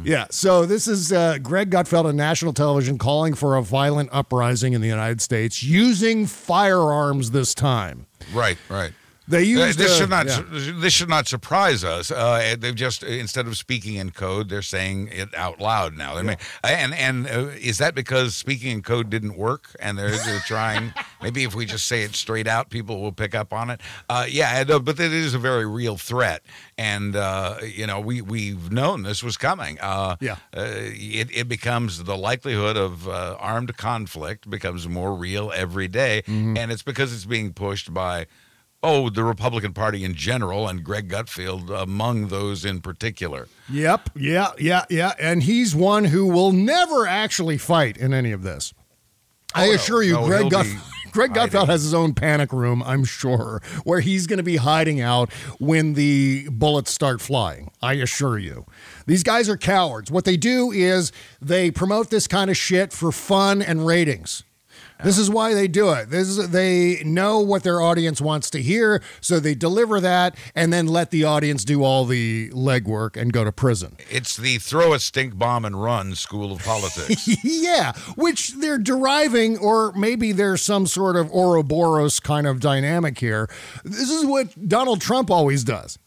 [0.04, 0.28] Yeah.
[0.30, 4.82] So this is uh, Greg Gutfeld on national television calling for a violent uprising in
[4.82, 8.06] the United States using firearms this time.
[8.34, 8.58] Right.
[8.70, 8.92] Right.
[9.28, 10.44] They used this uh, should not yeah.
[10.52, 12.12] this should not surprise us.
[12.12, 16.14] Uh, they've just instead of speaking in code, they're saying it out loud now.
[16.16, 20.12] They may, and and uh, is that because speaking in code didn't work, and they're,
[20.12, 20.94] they're trying?
[21.24, 23.82] maybe if we just say it straight out, people will pick up on it.
[24.10, 26.44] Uh, yeah, uh, but it is a very real threat,
[26.78, 29.80] and uh, you know we we've known this was coming.
[29.82, 30.34] Uh, Yeah.
[30.56, 36.22] uh, it, it becomes the likelihood of uh, armed conflict becomes more real every day,
[36.28, 36.58] Mm-hmm.
[36.58, 38.28] and it's because it's being pushed by
[38.86, 43.48] oh the Republican Party in general and Greg Gutfeld among those in particular.
[43.70, 44.12] Yep.
[44.16, 44.52] Yeah.
[44.60, 44.86] Yeah.
[44.90, 45.14] Yeah.
[45.20, 48.74] And he's one who will never actually fight in any of this.
[49.56, 49.74] Oh, I Oh, no.
[49.76, 50.78] assure you, No, Greg he'll Gut- be
[51.12, 55.00] Greg Gutfeld has his own panic room, I'm sure, where he's going to be hiding
[55.00, 57.72] out when the bullets start flying.
[57.82, 58.66] I assure you.
[59.08, 60.12] These guys are cowards.
[60.12, 64.44] What they do is they promote this kind of shit for fun and ratings.
[65.04, 66.10] This is why they do it.
[66.10, 70.72] This is, they know what their audience wants to hear, so they deliver that and
[70.72, 73.98] then let the audience do all the legwork and go to prison.
[74.10, 77.28] It's the throw a stink bomb and run school of politics.
[77.44, 83.50] yeah, which they're deriving, or maybe there's some sort of Ouroboros kind of dynamic here.
[83.84, 86.00] This is what Donald Trump always does.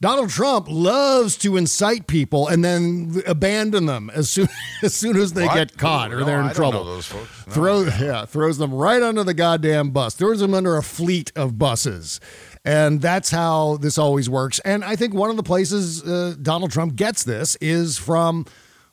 [0.00, 4.48] Donald Trump loves to incite people and then abandon them as soon
[4.82, 5.54] as soon as they What?
[5.54, 6.84] get caught or No, they're in I trouble.
[6.84, 7.46] know those folks.
[7.46, 7.52] No.
[7.52, 10.14] Throw yeah, throws them right under the goddamn bus.
[10.14, 12.20] Throws them under a fleet of buses.
[12.64, 14.58] And that's how this always works.
[14.60, 18.44] And I think one of the places uh, Donald Trump gets this is from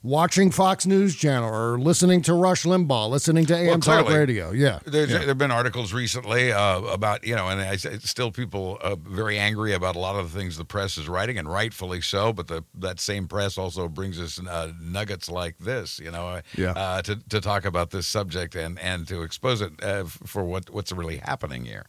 [0.03, 4.09] watching Fox News Channel or listening to Rush Limbaugh, listening to AM Well, Talk.
[4.09, 4.51] Radio.
[4.51, 4.79] Yeah.
[4.85, 5.19] There's, yeah.
[5.19, 9.39] There have been articles recently uh, about, you know, and I still people uh, very
[9.39, 12.33] angry about a lot of the things the press is writing, and rightfully so.
[12.33, 16.41] But the, that same press also brings us uh, nuggets like this, you know, uh,
[16.55, 16.71] Yeah.
[16.71, 20.69] uh, to, to talk about this subject and, and to expose it uh, for what,
[20.69, 21.85] what's really happening here.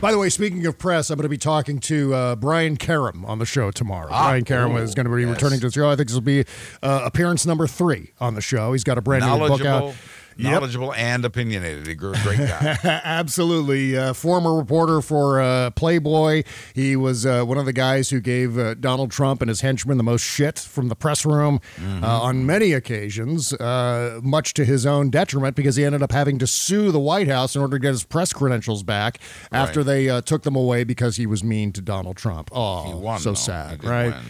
[0.00, 3.24] By the way, speaking of press, I'm going to be talking to uh, Brian Karem
[3.26, 4.08] on the show tomorrow.
[4.12, 5.30] Ah, Brian Karem ooh, is going to be yes.
[5.30, 5.88] returning to the show.
[5.88, 6.44] I think this will be
[6.82, 7.00] uh,
[7.30, 8.72] appearance number three on the show.
[8.72, 9.64] He's got a brand new book out.
[9.64, 9.94] Knowledgeable,
[10.36, 10.52] Yep.
[10.52, 11.86] knowledgeable and opinionated.
[11.86, 12.78] He's a great guy.
[13.04, 13.98] Absolutely.
[13.98, 16.44] Uh, former reporter for uh, Playboy.
[16.74, 19.98] He was uh, one of the guys who gave uh, Donald Trump and his henchmen
[19.98, 22.04] the most shit from the press room Mm-hmm.
[22.04, 26.38] uh, on many occasions, uh, much to his own detriment because he ended up having
[26.38, 29.18] to sue the White House in order to get his press credentials back
[29.52, 29.86] after Right.
[29.86, 32.48] they uh, took them away because he was mean to Donald Trump.
[32.52, 33.18] Oh, won.
[33.20, 33.34] so though.
[33.34, 34.14] Sad, right?
[34.14, 34.24] win.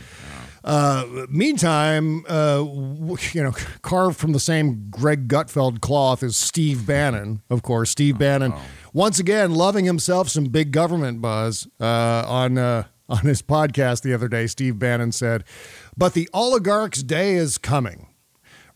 [0.63, 2.65] Uh, meantime, uh,
[3.33, 3.53] you know,
[3.83, 7.91] carved from the same Greg Gutfeld cloth is Steve Bannon, of course.
[7.91, 8.53] Steve Bannon,
[8.93, 14.13] once again, loving himself some big government buzz uh, on uh, on his podcast the
[14.13, 14.47] other day.
[14.47, 15.45] Steve Bannon said,
[15.97, 18.07] "But the oligarch's day is coming."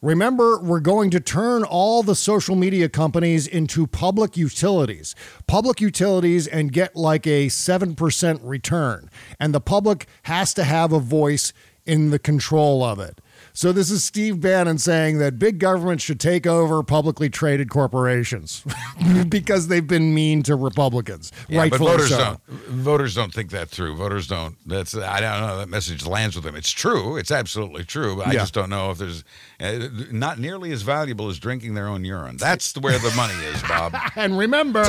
[0.04, 5.14] Remember, we're going to turn all the social media companies into public utilities,
[5.46, 9.08] public utilities, and get like a 7% return.
[9.40, 11.54] And the public has to have a voice
[11.86, 13.20] in the control of it.
[13.56, 18.64] So, this is Steve Bannon saying that big government should take over publicly traded corporations
[19.28, 21.30] because they've been mean to Republicans.
[21.48, 22.18] Yeah, but voters so.
[22.18, 22.40] don't.
[22.48, 23.94] Voters don't think that through.
[23.94, 24.56] Voters don't.
[24.66, 25.56] That's I don't know.
[25.58, 26.56] That message lands with them.
[26.56, 27.16] It's true.
[27.16, 28.16] It's absolutely true.
[28.16, 29.22] But I just don't know if there's
[29.60, 32.38] uh, not nearly as valuable as drinking their own urine.
[32.38, 33.94] That's where the money is, Bob.
[34.16, 34.82] And remember,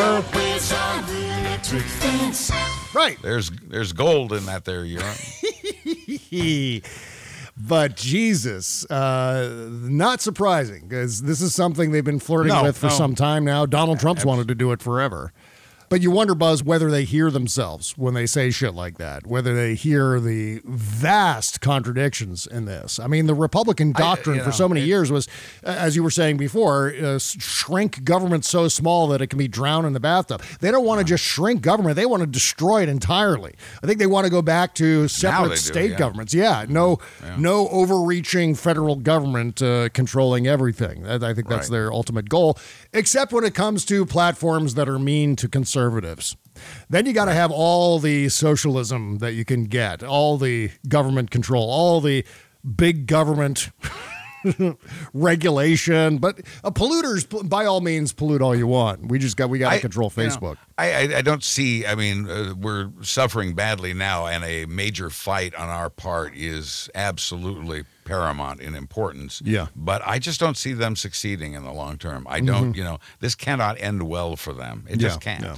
[2.95, 3.18] right.
[3.22, 5.13] There's there's gold in that there urine.
[7.58, 12.88] but Jesus, uh, not surprising because this is something they've been flirting No, with for
[12.88, 12.93] no.
[12.93, 13.66] some time now.
[13.66, 15.32] Donald Trump's wanted to do it forever.
[15.90, 19.56] But you wonder, Buzz, whether they hear themselves when they say shit like that, whether
[19.56, 23.00] they hear the vast contradictions in this.
[23.00, 25.28] I mean, the Republican doctrine you for know, so many it- years was,
[25.64, 29.48] uh, as you were saying before, uh, shrink government so small that it can be
[29.48, 30.42] drowned in the bathtub.
[30.60, 33.54] They don't want to just shrink government; they want to destroy it entirely.
[33.84, 35.98] I think they want to go back to separate do, state yeah.
[35.98, 36.34] governments.
[36.34, 37.00] Yeah, no,
[37.38, 41.04] no overreaching federal government uh, controlling everything.
[41.04, 41.78] That- I think that's Right.
[41.78, 42.58] their ultimate goal.
[42.94, 46.38] Except when it comes to platforms that are mean to conservatives.
[46.89, 51.32] Then you got to have all the socialism that you can get, all the government
[51.32, 52.23] control, all the
[52.63, 53.71] big government
[55.14, 56.18] regulation.
[56.18, 59.08] But uh, polluters, by all means, pollute all you want.
[59.08, 60.58] We just got we got to control you know, Facebook.
[60.78, 61.86] I, I don't see.
[61.86, 66.89] I mean, uh, we're suffering badly now, and a major fight on our part is
[66.96, 69.41] absolutely paramount in importance.
[69.43, 69.62] Yeah.
[69.62, 69.86] Mm-hmm.
[69.86, 72.26] But I just don't see them succeeding in the long term.
[72.30, 72.76] I don't.
[72.76, 74.86] You know, this cannot end well for them.
[74.89, 75.43] It just can't.
[75.43, 75.56] yeah.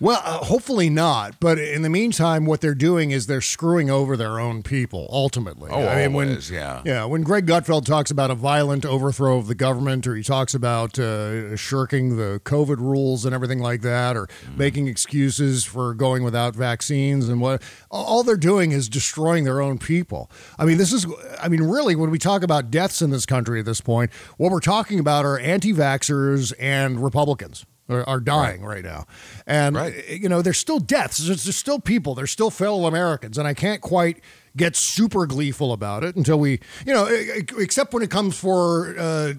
[0.00, 1.40] Well, uh, hopefully not.
[1.40, 5.08] But in the meantime, what they're doing is they're screwing over their own people.
[5.10, 6.82] Ultimately, Oh, I mean, when, always, yeah.
[6.84, 7.04] yeah.
[7.04, 10.98] When Greg Gutfeld talks about a violent overthrow of the government, or he talks about
[10.98, 14.58] uh, shirking the COVID rules and everything like that, or Mm-hmm.
[14.58, 19.78] making excuses for going without vaccines and what, all they're doing is destroying their own
[19.78, 20.30] people.
[20.58, 21.06] I mean, this is,
[21.40, 24.52] I mean, really, when we talk about deaths in this country at this point, what
[24.52, 29.06] we're talking about are anti-vaxxers and Republicans are, are dying right, now.
[29.46, 29.76] And,
[30.08, 31.18] you know, there's still deaths.
[31.18, 32.14] There's, there's still people.
[32.14, 33.38] There's still fellow Americans.
[33.38, 34.20] And I can't quite
[34.56, 38.36] get super gleeful about it until we, you know, e- e- except when it comes
[38.36, 39.32] for uh,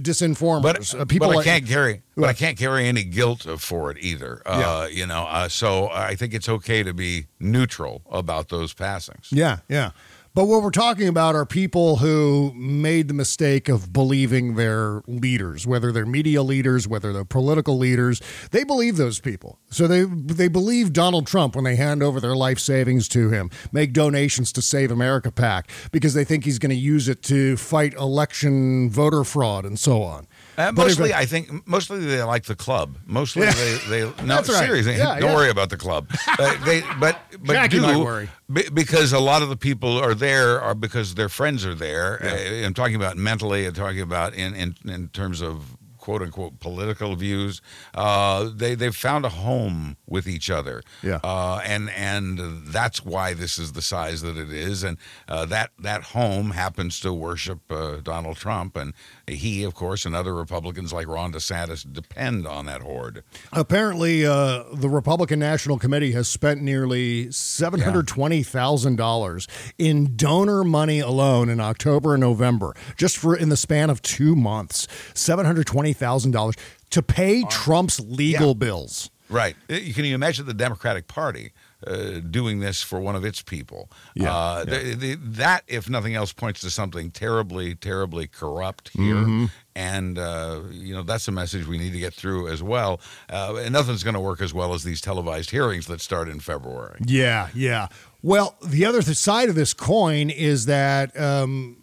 [0.00, 0.62] disinformers.
[0.62, 2.02] But, uh, people but I like- can't carry.
[2.16, 4.40] But I can't carry any guilt for it either.
[4.46, 9.28] Uh, You know, uh, so I think it's okay to be neutral about those passings.
[9.32, 9.90] Yeah, yeah.
[10.34, 15.64] But what we're talking about are people who made the mistake of believing their leaders,
[15.64, 18.20] whether they're media leaders, whether they're political leaders.
[18.50, 19.60] They believe those people.
[19.70, 23.48] So they they believe Donald Trump when they hand over their life savings to him,
[23.70, 27.56] make donations to Save America PAC because they think he's going to use it to
[27.56, 30.26] fight election voter fraud and so on.
[30.56, 32.96] Uh, mostly, I think mostly they like the club.
[33.06, 33.52] Mostly Yeah.
[33.52, 34.44] they, they no right.
[34.46, 34.96] seriously.
[34.96, 35.34] Yeah, don't yeah.
[35.34, 36.08] worry about the club.
[36.38, 40.60] Uh, they, but but Jackie do be- because a lot of the people are there
[40.60, 42.22] are because their friends are there.
[42.22, 43.66] Uh, I'm talking about mentally.
[43.66, 47.62] I'm talking about in in, in terms of quote unquote political views.
[47.94, 50.82] Uh, they they've found a home with each other.
[51.02, 51.18] Yeah.
[51.24, 54.98] Uh, and and that's why this is the size that it is, and
[55.28, 58.92] uh, that that home happens to worship uh, Donald Trump, and
[59.26, 63.22] he, of course, and other Republicans like Ron DeSantis depend on that horde.
[63.52, 69.48] Apparently, uh, the Republican National Committee has spent nearly seven hundred twenty thousand dollars
[69.78, 74.34] in donor money alone in October and November, just for in the span of two
[74.36, 74.86] months.
[75.14, 76.56] Seven hundred twenty thousand dollars
[76.90, 78.54] to pay Trump's legal Yeah.
[78.54, 79.10] bills.
[79.30, 79.56] Right.
[79.68, 81.52] You can you imagine the Democratic Party
[81.86, 83.90] uh, doing this for one of its people?
[84.14, 89.14] Yeah, Uh, the- the- that, if nothing else, points to something terribly, terribly corrupt here.
[89.16, 89.50] Mhm.
[89.76, 93.00] And, uh, you know, that's a message we need to get through as well.
[93.28, 96.38] Uh, and nothing's going to work as well as these televised hearings that start in
[96.40, 97.00] February.
[97.06, 97.88] Yeah, yeah.
[98.22, 101.76] Well, the other side of this coin is that um,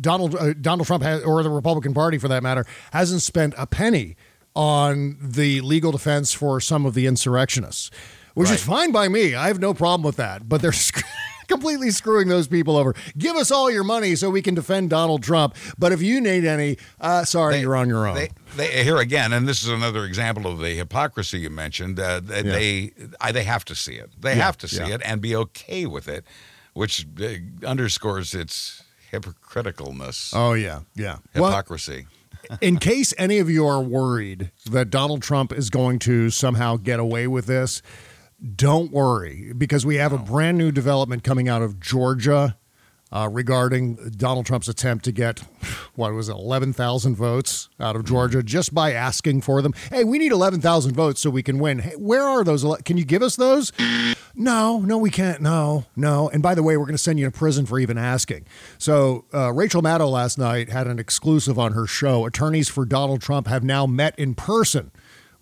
[0.00, 3.66] Donald uh, Donald Trump has, or the Republican Party for that matter, hasn't spent a
[3.66, 4.16] penny
[4.56, 7.90] on the legal defense for some of the insurrectionists,
[8.34, 9.34] which is fine by me.
[9.34, 10.48] I have no problem with that.
[10.48, 11.02] But they're sc-
[11.48, 12.94] completely screwing those people over.
[13.18, 15.54] Give us all your money so we can defend Donald Trump.
[15.78, 18.14] But if you need any, uh, sorry, you're on your own.
[18.16, 21.98] They, they, here again, and this is another example of the hypocrisy you mentioned.
[22.00, 22.42] Uh, they, Yeah.
[22.42, 24.10] they, I, they have to see it.
[24.20, 24.94] They Yeah, have to see yeah.
[24.94, 26.24] it and be okay with it,
[26.72, 28.82] which uh, underscores its
[29.12, 30.32] hypocriticalness.
[30.34, 31.18] oh yeah, yeah.
[31.34, 32.06] Well, hypocrisy.
[32.60, 37.00] in case any of you are worried that Donald Trump is going to somehow get
[37.00, 37.80] away with this,
[38.56, 42.56] don't worry because we have a brand new development coming out of Georgia
[43.12, 45.38] uh, regarding Donald Trump's attempt to get
[45.94, 49.72] what was it, eleven thousand votes out of Georgia just by asking for them.
[49.90, 51.78] Hey, we need eleven thousand votes so we can win.
[51.78, 52.64] Hey, where are those?
[52.64, 53.72] ele- Can you give us those?
[54.34, 55.40] No, no, we can't.
[55.40, 56.28] No, no.
[56.28, 58.46] And by the way, we're going to send you to prison for even asking.
[58.78, 62.26] So, uh, Rachel Maddow last night had an exclusive on her show.
[62.26, 64.90] Attorneys for Donald Trump have now met in person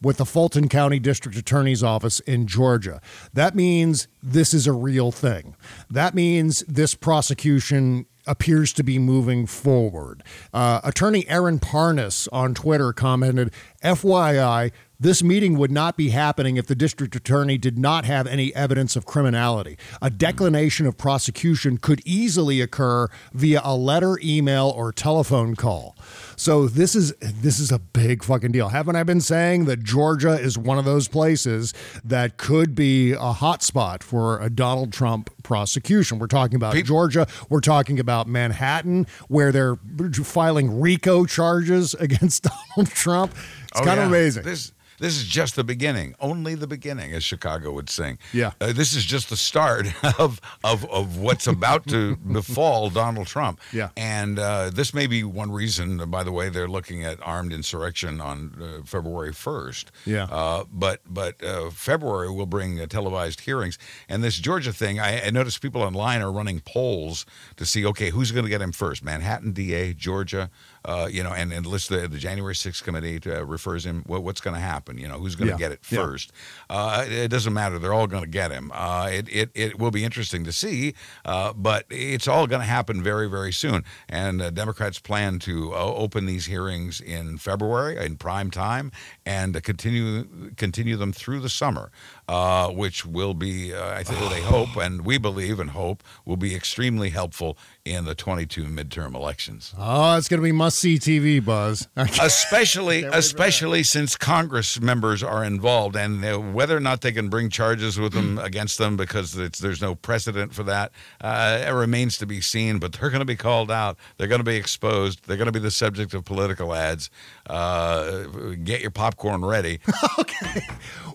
[0.03, 3.00] with the Fulton County District Attorney's Office in Georgia.
[3.32, 5.55] That means this is a real thing.
[5.88, 10.22] That means this prosecution appears to be moving forward.
[10.53, 13.53] Uh, Attorney Aaron Parnas on Twitter commented,
[13.83, 14.72] FYI,
[15.03, 18.95] this meeting would not be happening if the district attorney did not have any evidence
[18.95, 19.76] of criminality.
[20.01, 25.97] A declination of prosecution could easily occur via a letter, email, or telephone call.
[26.37, 28.68] So this is this is a big fucking deal.
[28.68, 31.74] Haven't I been saying that Georgia is one of those places
[32.05, 36.20] that could be a hot spot for a Donald Trump prosecution?
[36.20, 37.26] We're talking about Georgia.
[37.49, 39.76] We're talking about Manhattan, where they're
[40.12, 43.35] filing RICO charges against Donald Trump.
[43.73, 44.45] It's Oh, kind of amazing.
[44.45, 48.18] This this is just the beginning, only the beginning, as Chicago would sing.
[48.33, 48.53] Yeah.
[48.61, 49.87] Uh, this is just the start
[50.20, 53.59] of of of what's about to befall Donald Trump.
[53.73, 53.89] Yeah.
[53.97, 56.09] And uh, this may be one reason.
[56.09, 59.91] By the way, they're looking at armed insurrection on uh, February first.
[60.05, 60.25] Yeah.
[60.31, 65.01] Uh, but but uh, February will bring uh, televised hearings, and this Georgia thing.
[65.01, 68.61] I, I noticed people online are running polls to see okay who's going to get
[68.61, 69.03] him first.
[69.03, 70.49] Manhattan DA, Georgia,
[70.85, 74.03] uh, you know, and and list the, the January 6th committee to, uh, refers him
[74.07, 74.99] what, what's going to happen.
[74.99, 75.59] You know, who's going to Yeah.
[75.59, 75.99] get it Yeah.
[76.05, 76.33] first?
[76.70, 77.78] Uh, it doesn't matter.
[77.78, 78.70] They're all going to get him.
[78.74, 82.66] Uh, it, it it will be interesting to see, uh, but it's all going to
[82.66, 83.85] happen very very soon.
[84.09, 88.91] And uh, Democrats plan to uh, open these hearings in February in prime time
[89.26, 91.91] and uh, continue continue them through the summer,
[92.28, 96.37] uh, which will be uh, I think they hope and we believe and hope will
[96.37, 99.74] be extremely helpful in the 22 midterm elections.
[99.76, 101.89] Oh, it's going to be must see TV, Buzz.
[101.97, 107.99] especially especially since Congress members are involved, and whether or not they can bring charges
[107.99, 112.26] with them against them because it's, there's no precedent for that, uh, it remains to
[112.26, 112.78] be seen.
[112.78, 113.99] But they're going to be called out.
[114.16, 115.26] They're going to be exposed.
[115.26, 117.11] They're going to be the subject of political ads.
[117.49, 118.24] Uh,
[118.62, 119.80] get your popcorn ready.
[120.18, 120.61] Okay.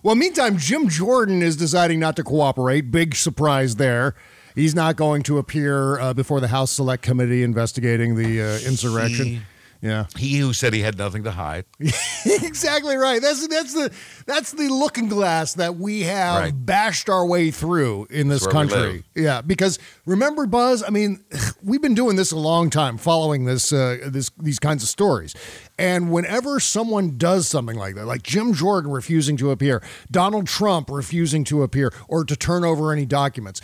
[0.02, 2.90] Well, meantime, Jim Jordan is deciding not to cooperate.
[2.90, 4.14] Big surprise there.
[4.58, 9.26] He's not going to appear uh, before the House Select Committee investigating the uh, insurrection.
[9.26, 9.40] He-
[9.80, 11.64] yeah, He who said he had nothing to hide.
[12.26, 13.22] exactly right.
[13.22, 13.92] That's that's the
[14.26, 16.66] that's the looking glass that we have Right.
[16.66, 19.04] bashed our way through in this That's where we country.
[19.14, 20.82] Yeah, because remember, Buzz.
[20.82, 21.24] I mean,
[21.62, 25.32] we've been doing this a long time, following this uh, this these kinds of stories.
[25.78, 29.80] And whenever someone does something like that, like Jim Jordan refusing to appear,
[30.10, 33.60] Donald Trump refusing to appear or to turn over any documents,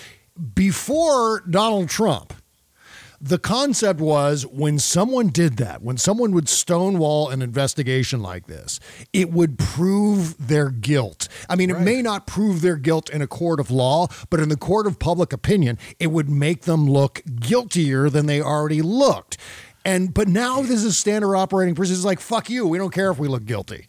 [0.55, 2.33] before Donald Trump,
[3.21, 8.81] the concept was when someone did that, when someone would stonewall an investigation like this,
[9.15, 11.29] it would prove their guilt.
[11.49, 14.51] I mean, it may not prove their guilt in a court of law, but in
[14.51, 19.39] the court of public opinion, it would make them look guiltier than they already looked.
[19.87, 21.97] And but now this is standard operating procedure.
[21.97, 22.67] It's like fuck you.
[22.67, 23.89] We don't care if we look guilty.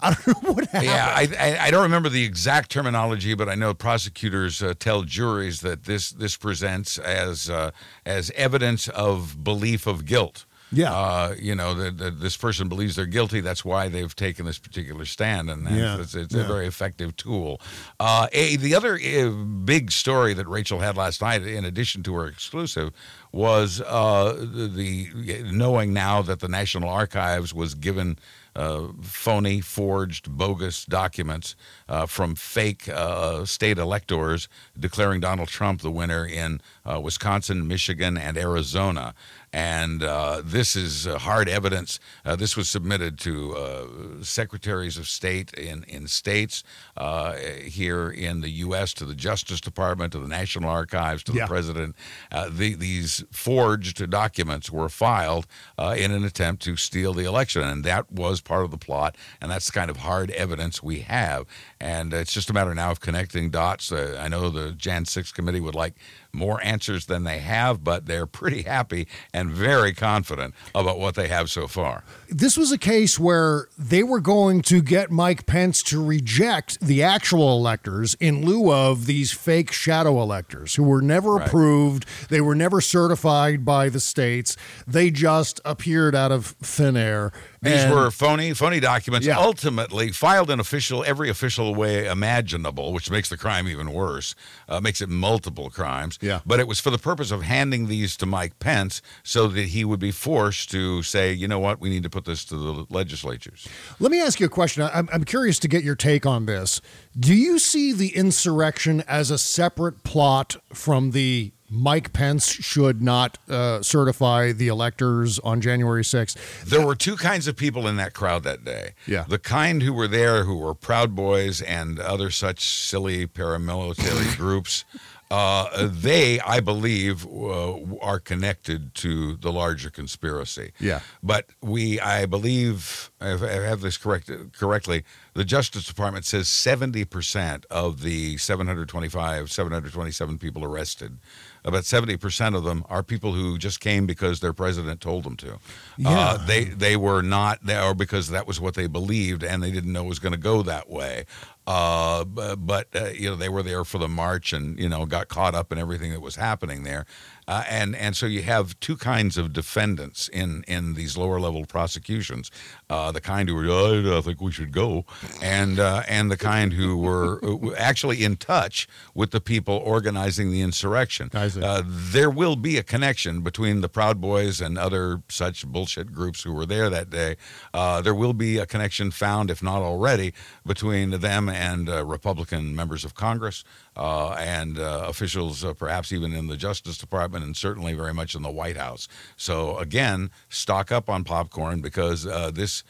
[0.00, 0.84] I don't know what happened.
[0.84, 5.02] Yeah, I, I I don't remember the exact terminology, but I know prosecutors uh, tell
[5.02, 7.70] juries that this this presents as uh,
[8.04, 10.46] as evidence of belief of guilt.
[10.72, 10.92] Yeah.
[10.92, 13.40] uh, you know that that this person believes they're guilty.
[13.40, 16.42] That's why they've taken this particular stand, and and Yeah, it's, it's yeah.
[16.42, 17.60] a very effective tool.
[18.00, 19.28] Uh, a, the other uh,
[19.64, 22.90] big story that Rachel had last night, in addition to her exclusive,
[23.30, 24.66] was uh, the,
[25.14, 28.18] the knowing now that the National Archives was given
[28.56, 31.56] uh, phony, forged, bogus documents
[31.88, 34.48] uh, from fake uh, state electors
[34.78, 39.14] declaring Donald Trump the winner in uh, Wisconsin, Michigan, and Arizona.
[39.54, 42.00] And uh, this is uh, hard evidence.
[42.24, 43.86] Uh, this was submitted to uh,
[44.24, 46.64] secretaries of state in, in states
[46.96, 51.44] uh, here in the U.S., to the Justice Department, to the National Archives, to Yeah.
[51.44, 51.94] the president.
[52.32, 55.46] Uh, the, these forged documents were filed
[55.78, 59.16] uh, in an attempt to steal the election, and that was part of the plot.
[59.40, 61.46] And that's the kind of hard evidence we have.
[61.78, 63.92] And it's just a matter now of connecting dots.
[63.92, 65.94] Uh, I know the Jan 6 committee would like
[66.34, 71.28] more answers than they have, but they're pretty happy and very confident about what they
[71.28, 72.02] have so far.
[72.28, 77.02] this was a case where they were going to get Mike Pence to reject the
[77.02, 81.46] actual electors in lieu of these fake shadow electors who were never Right.
[81.46, 82.06] approved.
[82.30, 84.56] They were never certified by the states.
[84.86, 87.30] They just appeared out of thin air.
[87.64, 89.38] These And- were phony, phony documents, Yeah.
[89.38, 94.34] ultimately filed in official, every official way imaginable, which makes the crime even worse,
[94.68, 96.18] uh, makes it multiple crimes.
[96.20, 96.40] Yeah.
[96.44, 99.84] But it was for the purpose of handing these to Mike Pence so that he
[99.84, 102.86] would be forced to say, you know what, we need to put this to the
[102.90, 103.66] legislatures.
[103.98, 104.82] Let me ask you a question.
[104.92, 106.80] I'm, I'm curious to get your take on this.
[107.18, 113.38] Do you see the insurrection as a separate plot from the Mike Pence should not
[113.48, 116.64] uh, certify the electors on January 6th?
[116.64, 118.92] There were two kinds of people in that crowd that day.
[119.06, 119.24] Yeah.
[119.28, 124.84] The kind who were there who were Proud Boys and other such silly paramilitary groups.
[125.30, 130.72] Uh, they, I believe, uh, are connected to the larger conspiracy.
[130.78, 131.00] Yeah.
[131.22, 135.02] But we, I believe, if I have this correct correctly,
[135.32, 141.18] the Justice Department says 70% of the 725, 727 people arrested,
[141.64, 145.58] about 70% of them are people who just came because their president told them to.
[145.96, 146.10] Yeah.
[146.10, 149.92] Uh, they, they were not there because that was what they believed and they didn't
[149.92, 151.24] know it was going to go that way.
[151.66, 155.28] Uh, but, uh, you know, they were there for the march and, you know, got
[155.28, 157.06] caught up in everything that was happening there.
[157.46, 161.66] Uh, and and so you have two kinds of defendants in in these lower level
[161.66, 162.50] prosecutions,
[162.88, 165.04] uh, the kind who were "Oh, I think we should go,
[165.42, 167.40] and uh, and the kind who were
[167.76, 171.28] actually in touch with the people organizing the insurrection.
[171.62, 176.42] Uh, there will be a connection between the Proud Boys and other such bullshit groups
[176.42, 177.36] who were there that day.
[177.74, 180.32] Uh, there will be a connection found, if not already,
[180.64, 183.64] between them and uh, Republican members of Congress
[183.96, 188.42] uh, and uh, officials, perhaps even in the Justice Department, and certainly very much in
[188.42, 189.06] the White House.
[189.36, 192.82] So again, stock up on popcorn because this,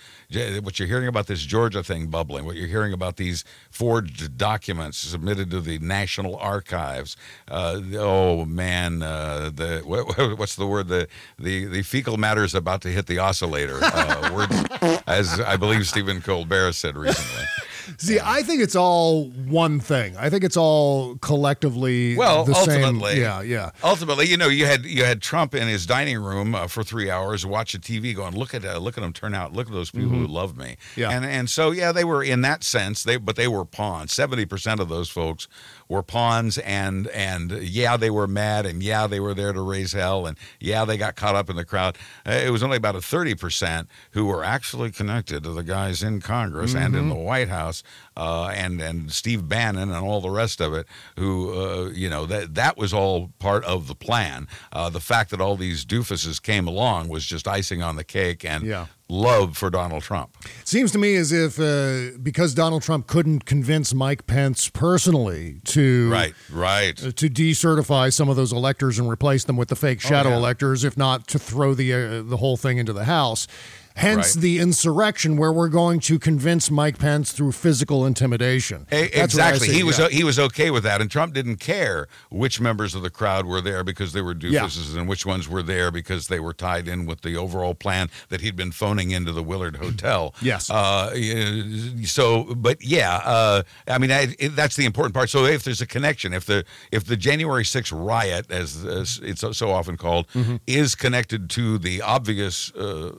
[0.63, 4.99] what you're hearing about this Georgia thing bubbling, what you're hearing about these forged documents
[4.99, 7.17] submitted to the National Archives.
[7.49, 10.89] Oh man, the what, what's the word?
[10.89, 11.07] The
[11.39, 13.79] the the fecal matter is about to hit the oscillator.
[13.83, 17.45] Uh, as I believe Stephen Colbert said recently.
[17.99, 20.17] See, I think it's all one thing.
[20.17, 23.23] I think it's all collectively Well, the ultimately, same.
[23.23, 23.71] Yeah, yeah.
[23.83, 27.11] Ultimately, you know, you had you had Trump in his dining room uh, for three
[27.11, 29.53] hours watching TV, going, "Look at uh, look at him turn out.
[29.53, 31.01] Look at those people who love me." Mm-hmm.
[31.01, 31.11] Yeah.
[31.11, 33.03] and and so yeah, they were in that sense.
[33.03, 34.13] They but they were pawns.
[34.13, 35.49] Seventy percent of those folks
[35.89, 39.93] were pawns, and and yeah, they were mad, and yeah, they were there to raise
[39.93, 41.97] hell, and yeah, they got caught up in the crowd.
[42.27, 46.03] Uh, it was only about a thirty percent who were actually connected to the guys
[46.03, 47.74] in Congress and in the White House,
[48.17, 50.87] uh, and and Steve Bannon and all the rest of it,
[51.19, 54.47] who uh, you know that that was all part of the plan.
[54.73, 58.45] Uh, the fact that all these doofuses came along was just icing on the cake,
[58.45, 58.87] and Yeah.
[59.09, 60.37] love for Donald Trump.
[60.65, 66.11] Seems to me as if uh, because Donald Trump couldn't convince Mike Pence personally to
[66.11, 66.99] Right, right.
[67.03, 70.33] uh, to decertify some of those electors and replace them with the fake shadow Oh,
[70.33, 70.39] yeah.
[70.39, 73.47] electors, if not to throw the uh, the whole thing into the House.
[73.97, 74.43] Hence Right.
[74.43, 78.89] the insurrection, where we're going to convince Mike Pence through physical intimidation.
[78.91, 79.69] I exactly.
[79.73, 80.09] He was yeah.
[80.09, 83.61] he was okay with that, and Trump didn't care which members of the crowd were
[83.61, 84.69] there because they were Yeah.
[84.97, 88.41] and which ones were there because they were tied in with the overall plan that
[88.41, 90.35] he'd been phoning into the Willard Hotel.
[90.43, 90.69] Yes.
[90.71, 91.11] Uh,
[92.05, 95.31] so, but yeah, uh, I mean I, it, that's the important part.
[95.31, 99.41] So if there's a connection, if the if the January 6th riot, as, as it's
[99.41, 100.57] so- so often called, Mm-hmm.
[100.67, 102.73] is connected to the obvious.
[102.75, 103.13] Uh,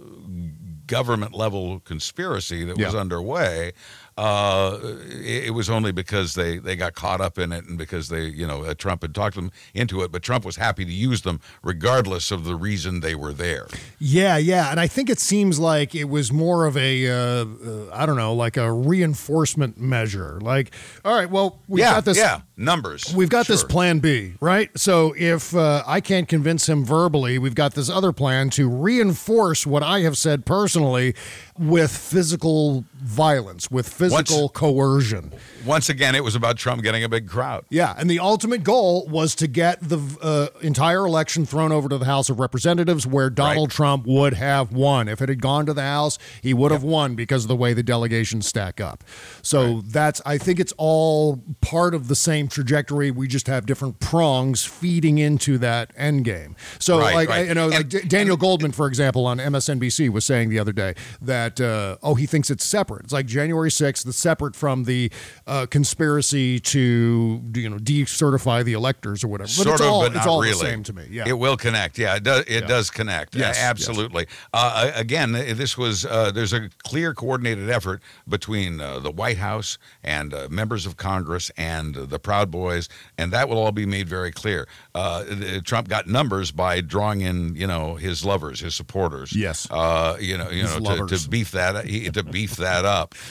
[0.88, 3.73] government level conspiracy that was underway
[4.18, 8.07] uh, it, it was only because they, they got caught up in it and because
[8.07, 10.91] they, you know, uh, Trump had talked them into it, but Trump was happy to
[10.91, 13.68] use them regardless of the reason they were there.
[13.99, 17.89] Yeah, yeah, and I think it seems like it was more of a, uh, uh,
[17.91, 20.39] I don't know, like a reinforcement measure.
[20.41, 22.18] Like, all right, well, we've yeah, got this.
[22.18, 23.13] yeah, numbers.
[23.13, 24.70] We've got this plan B, right?
[24.78, 29.68] So if uh, I can't convince him verbally, we've got this other plan to reinforce
[29.68, 31.16] what I have said personally
[31.59, 34.05] with physical violence, with physical
[34.49, 35.32] coercion.
[35.66, 37.66] Once again, it was about Trump getting a big crowd.
[37.70, 41.97] Yeah, and the ultimate goal was to get the uh, entire election thrown over to
[41.97, 45.08] the House of Representatives, where Donald Trump would have won.
[45.08, 47.74] If it had gone to the House, he would have won because of the way
[47.74, 49.03] the delegations stack up.
[49.41, 53.10] So that's, I think it's all part of the same trajectory.
[53.10, 56.56] We just have different prongs feeding into that end game.
[56.78, 57.47] So, Right, like, right.
[57.47, 60.93] you know, like D- Daniel Goldman, for example, on MSNBC was saying the other day
[61.22, 63.06] that, uh, oh, he thinks it's separate.
[63.06, 65.12] It's like January 6th, it's separate from the
[65.48, 69.48] uh, conspiracy to, you know, decertify the electors or whatever.
[69.48, 70.54] But sort it's of, all, but not it's all really.
[70.54, 71.08] the same to me.
[71.10, 71.24] Yeah.
[71.28, 71.98] it will connect.
[71.98, 72.41] Yeah, it does.
[72.48, 72.68] It Yeah.
[72.68, 73.36] does connect.
[73.36, 74.26] Yes, absolutely.
[74.54, 79.78] Uh, again, this was uh, there's a clear coordinated effort between uh, the White House
[80.04, 83.86] and uh, members of Congress and uh, the Proud Boys, and that will all be
[83.86, 84.68] made very clear.
[84.96, 85.24] Uh,
[85.64, 89.36] Trump got numbers by drawing in, you know, his lovers, his supporters.
[89.36, 89.68] Yes.
[89.70, 93.14] Uh, you know, you His know, to, to beef that he- to beef that up.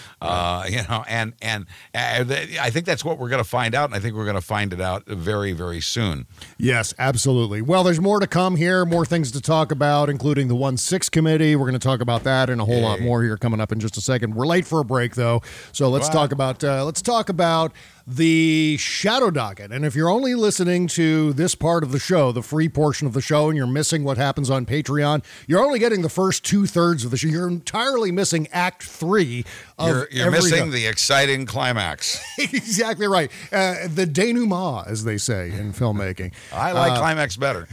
[0.55, 3.95] Uh, you know, and and I think that's what we're going to find out, and
[3.95, 6.27] I think we're going to find it out very, very soon.
[6.59, 7.63] Yes, absolutely.
[7.63, 11.09] Well, there's more to come here, more things to talk about, including the 1 6
[11.09, 11.57] committee.
[11.57, 13.81] We're going to talk about that and a whole lot more here coming up in
[13.81, 14.35] just a second.
[14.35, 15.43] We're late for a break, though.
[15.73, 16.13] So let's Wow.
[16.15, 17.73] talk about uh, let's talk about
[18.07, 19.73] the shadow docket.
[19.73, 23.15] And if you're only listening to this part of the show, the free portion of
[23.15, 26.67] the show, and you're missing what happens on Patreon, you're only getting the first two
[26.67, 27.29] thirds of the show.
[27.29, 29.45] You're entirely missing Act Three
[29.79, 32.23] of You're, you're missing the exciting climax.
[32.39, 33.31] exactly right.
[33.51, 36.33] Uh, the denouement, as they say in filmmaking.
[36.53, 37.67] I like Uh, climax better.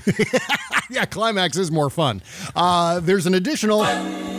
[0.90, 2.22] yeah, climax is more fun.
[2.56, 3.84] Uh, there's an additional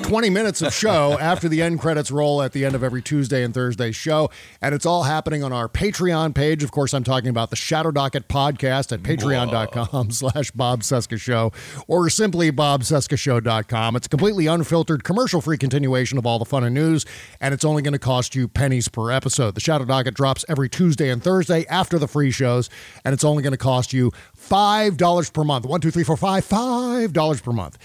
[0.03, 3.45] 20 minutes of show after the end credits roll at the end of every Tuesday
[3.45, 4.31] and Thursday show,
[4.63, 6.63] and it's all happening on our Patreon page.
[6.63, 11.53] Of course, I'm talking about the Shadow Docket podcast at patreon.com slash Bob Cesca Show
[11.89, 13.97] or simply bobcescashow.com.
[13.97, 17.05] It's a completely unfiltered, commercial-free continuation of all the fun and news,
[17.41, 19.57] and it's only going to cost you pennies per episode.
[19.57, 22.71] The Shadow Docket drops every Tuesday and Thursday after the free shows,
[23.05, 24.13] and it's only going to cost you
[24.49, 25.67] $5 per month.
[25.67, 27.79] One, two, three, four, five, $5 per month.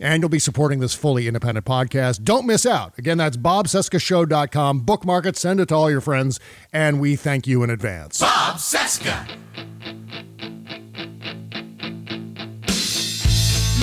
[0.00, 2.24] And you'll be supporting this fully independent podcast.
[2.24, 2.98] Don't miss out.
[2.98, 4.80] Again, that's bobcescashow.com.
[4.80, 6.40] Bookmark it, send it to all your friends,
[6.72, 8.20] and we thank you in advance.
[8.20, 9.28] Bob Cesca.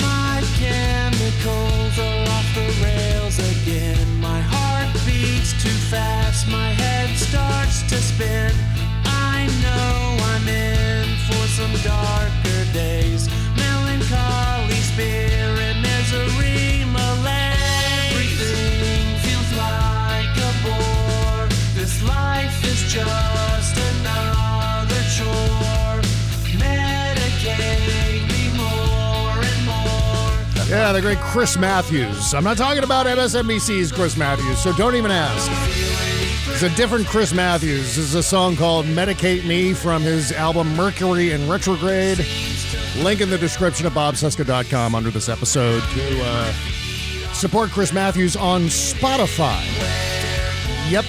[0.00, 4.20] My chemicals are off the rails again.
[4.20, 6.48] My heart beats too fast.
[6.48, 7.62] My head starts
[8.22, 8.71] Yeah,
[31.02, 32.32] the great Chris Matthews.
[32.32, 35.50] I'm not talking about MSNBC's Chris Matthews, so don't even ask.
[36.52, 37.96] It's a different Chris Matthews.
[37.96, 42.24] This is a song called Medicate Me from his album Mercury in Retrograde.
[42.98, 46.52] Link in the description of bobcesca.com under this episode to uh,
[47.32, 49.60] support Chris Matthews on Spotify.
[50.88, 51.04] Yep.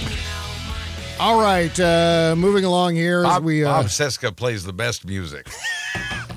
[1.20, 3.64] All right, uh, moving along here as we.
[3.64, 5.48] Uh, Bob Cesca plays the best music.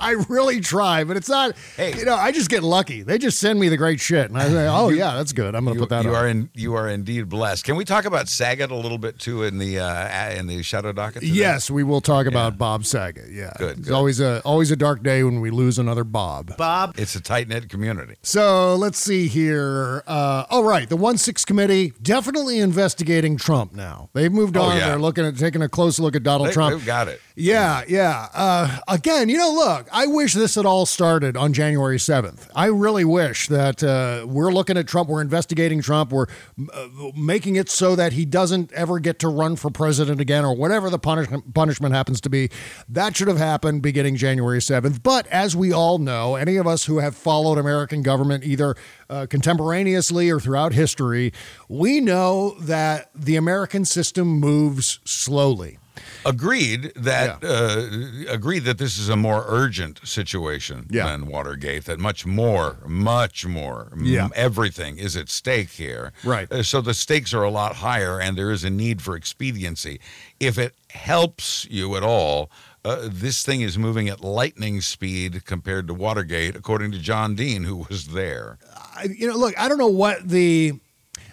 [0.01, 1.57] I really try, but it's not.
[1.77, 1.97] Hey.
[1.97, 3.03] you know, I just get lucky.
[3.03, 5.55] They just send me the great shit, and I say, "Oh yeah, that's good.
[5.55, 7.65] I'm going to You, put that you on." are in, you are indeed blessed.
[7.65, 10.93] Can we talk about Saget a little bit too in the uh, in the shadow
[10.93, 11.23] docket?
[11.23, 11.33] today?
[11.35, 13.31] Yes, we will talk about Bob Saget.
[13.31, 13.95] Yeah, Good, It's good.
[13.95, 16.57] always a always a dark day when we lose another Bob.
[16.57, 16.95] Bob.
[16.99, 18.15] It's a tight knit community.
[18.23, 20.03] So let's see here.
[20.07, 24.11] Uh, oh, right, the one six committee definitely investigating Trump now.
[24.13, 24.77] They've moved Oh, on.
[24.77, 24.89] yeah.
[24.91, 26.75] They're looking at taking a close look at Donald They, Trump.
[26.75, 27.21] have got it.
[27.35, 28.29] Yeah, yeah.
[28.33, 32.51] Uh, again, you know, look, I wish this had all started on January 7th.
[32.55, 36.27] I really wish that uh, we're looking at Trump, we're investigating Trump, we're
[36.71, 40.55] uh, making it so that he doesn't ever get to run for president again or
[40.55, 42.51] whatever the punishment, punishment happens to be.
[42.91, 45.03] That should have happened beginning January 7th.
[45.03, 48.75] But as we all know, any of us who have followed American government either
[49.09, 51.33] uh, contemporaneously or throughout history,
[51.71, 55.79] we know that the American system moves slowly.
[56.25, 61.07] Agreed that uh, agreed that this is a more urgent situation Yeah.
[61.07, 61.85] than Watergate.
[61.85, 66.13] That much more, much more, m- everything is at stake here.
[66.25, 66.51] Right.
[66.51, 70.01] Uh, so the stakes are a lot higher, and there is a need for expediency.
[70.41, 72.51] If it helps you at all.
[72.85, 77.65] Uh, this thing is moving at lightning speed compared to Watergate, according to John Dean,
[77.65, 78.59] who was there.
[78.95, 80.73] I, you know, look, I don't know what the,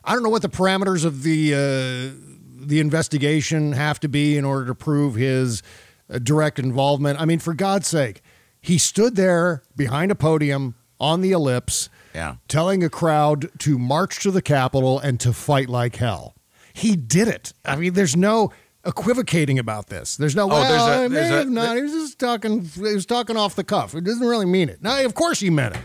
[0.03, 2.32] I don't know what the parameters of the uh,
[2.67, 5.61] the investigation have to be in order to prove his
[6.09, 7.19] uh, direct involvement.
[7.19, 8.21] I mean, for God's sake,
[8.61, 12.35] he stood there behind a podium on the ellipse, Yeah.
[12.47, 16.35] telling a crowd to march to the Capitol and to fight like hell.
[16.73, 17.53] He did it.
[17.65, 18.51] I mean, there's no
[18.85, 20.17] equivocating about this.
[20.17, 20.49] There's no.
[20.51, 21.75] Oh, there's a- there's a- have not.
[21.75, 22.63] He was just talking.
[22.65, 23.93] He was talking off the cuff.
[23.95, 24.81] It doesn't really mean it.
[24.81, 25.81] No, of course he meant it.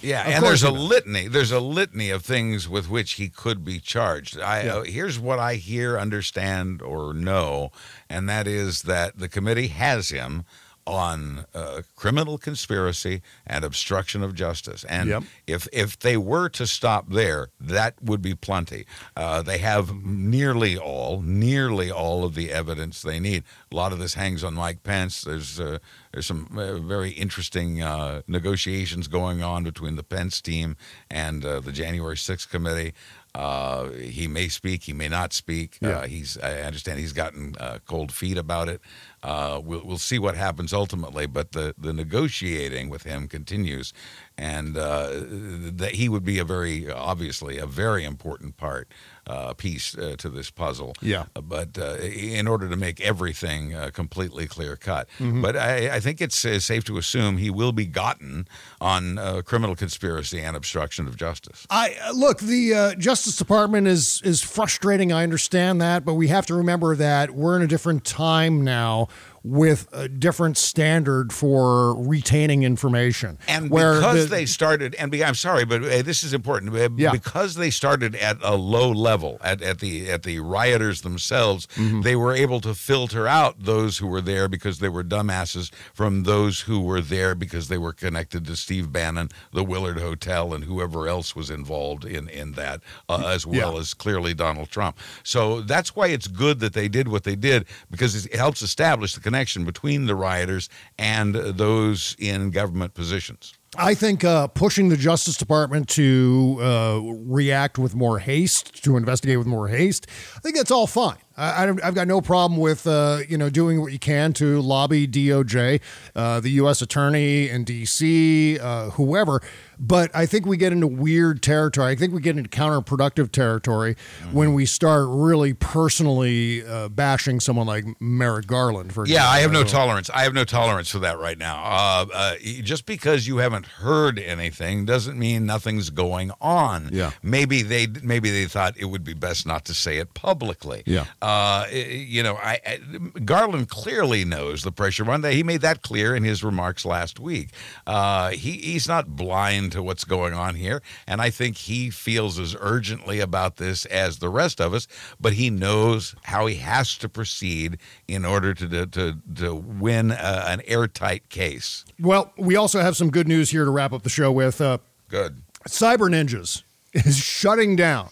[0.00, 1.28] Yeah, Of and there's a litany.
[1.28, 4.40] There's a litany of things with which he could be charged.
[4.40, 7.72] I uh, here's what I hear, understand, or know,
[8.08, 10.44] and that is that the committee has him
[10.88, 14.84] on uh, criminal conspiracy and obstruction of justice.
[14.84, 15.22] And Yep.
[15.46, 18.86] if if they were to stop there, that would be plenty.
[19.14, 23.44] Uh, they have nearly all, nearly all of the evidence they need.
[23.70, 25.20] A lot of this hangs on Mike Pence.
[25.22, 25.78] There's uh,
[26.12, 30.76] there's some uh, very interesting uh, negotiations going on between the Pence team
[31.10, 32.94] and uh, the January 6th committee.
[33.34, 35.78] Uh, he may speak, he may not speak.
[35.80, 35.90] Yeah.
[35.90, 38.80] Uh, he's I understand he's gotten uh, cold feet about it.
[39.22, 43.92] Uh, we'll we'll see what happens ultimately, but the the negotiating with him continues,
[44.36, 48.88] and uh, that he would be a very obviously a very important part
[49.28, 50.94] uh, piece uh, to this puzzle.
[51.02, 51.24] Yeah.
[51.36, 55.42] Uh, but uh, in order to make everything uh, completely clear cut, Mm-hmm.
[55.42, 58.46] but I, I think it's uh, safe to assume he will be gotten
[58.80, 61.66] on uh, criminal conspiracy and obstruction of justice.
[61.70, 62.38] I look.
[62.38, 65.12] The uh, Justice Department is is frustrating.
[65.12, 69.08] I understand that, but we have to remember that we're in a different time now
[69.42, 73.38] with a different standard for retaining information.
[73.48, 76.74] And where because the- they started, and be, I'm sorry, but uh, this is important.
[76.74, 77.12] Uh, Yeah.
[77.12, 82.00] Because they started at a low level, at, at the at the rioters themselves, Mm-hmm.
[82.02, 86.24] they were able to filter out those who were there because they were dumbasses from
[86.24, 90.64] those who were there because they were connected to Steve Bannon, the Willard Hotel, and
[90.64, 93.80] whoever else was involved in in that, uh, as well Yeah.
[93.80, 94.98] as clearly Donald Trump.
[95.22, 99.14] So that's why it's good that they did what they did because it helps establish
[99.14, 103.52] the connection between the rioters and those in government positions.
[103.76, 109.36] I think uh, pushing the Justice Department to uh, react with more haste, to investigate
[109.36, 111.18] with more haste, I think that's all fine.
[111.36, 115.06] I, I've got no problem with uh, you know doing what you can to lobby
[115.06, 115.80] DOJ,
[116.16, 116.80] uh, the U.S.
[116.80, 119.42] Attorney in D.C., uh, whoever.
[119.80, 121.92] But I think we get into weird territory.
[121.92, 123.96] I think we get into counterproductive territory
[124.32, 128.92] when we start really personally uh, bashing someone like Merrick Garland.
[128.92, 130.10] For Yeah, I have no tolerance.
[130.10, 131.62] I have no tolerance for that right now.
[131.64, 136.90] Uh, uh, just because you haven't heard anything doesn't mean nothing's going on.
[136.92, 137.12] Yeah.
[137.22, 140.82] maybe they maybe they thought it would be best not to say it publicly.
[140.86, 141.04] Yeah.
[141.22, 142.80] uh, you know, I, I
[143.24, 145.04] Garland clearly knows the pressure.
[145.04, 147.50] One day he made that clear in his remarks last week.
[147.86, 152.38] Uh, he he's not blind to what's going on here, and I think he feels
[152.38, 154.86] as urgently about this as the rest of us.
[155.20, 160.12] But he knows how he has to proceed in order to to to, to win
[160.12, 161.84] uh, an airtight case.
[162.00, 164.60] Well, we also have some good news here to wrap up the show with.
[164.60, 165.42] Uh, Good.
[165.66, 166.62] Cyber Ninjas
[166.92, 168.10] is shutting down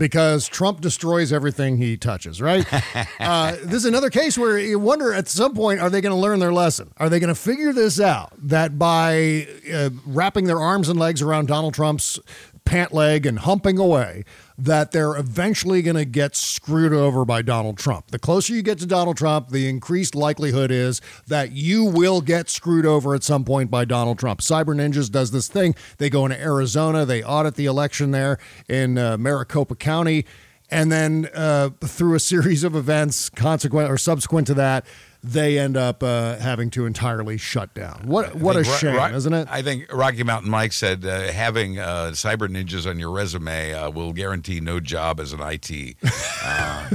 [0.00, 2.66] because Trump destroys everything he touches, right?
[3.20, 6.20] uh, this is another case where you wonder at some point, are they going to
[6.20, 6.90] learn their lesson?
[6.96, 11.20] Are they going to figure this out that by uh, wrapping their arms and legs
[11.20, 12.18] around Donald Trump's
[12.64, 14.24] pant leg and humping away,
[14.56, 18.10] that they're eventually going to get screwed over by Donald Trump.
[18.10, 22.48] The closer you get to Donald Trump, the increased likelihood is that you will get
[22.48, 24.40] screwed over at some point by Donald Trump.
[24.40, 25.74] Cyber Ninjas does this thing.
[25.98, 28.38] They go into Arizona, they audit the election there
[28.68, 30.26] in uh, Maricopa County,
[30.70, 34.86] and then uh, through a series of events, consequent or subsequent to that,
[35.22, 38.02] they end up uh, having to entirely shut down.
[38.06, 39.48] What what a I think Ro- shame, Ro- isn't it?
[39.50, 43.90] I think Rocky Mountain Mike said uh, having uh, cyber ninjas on your resume uh,
[43.90, 45.96] will guarantee no job as an IT.
[46.44, 46.88] Uh,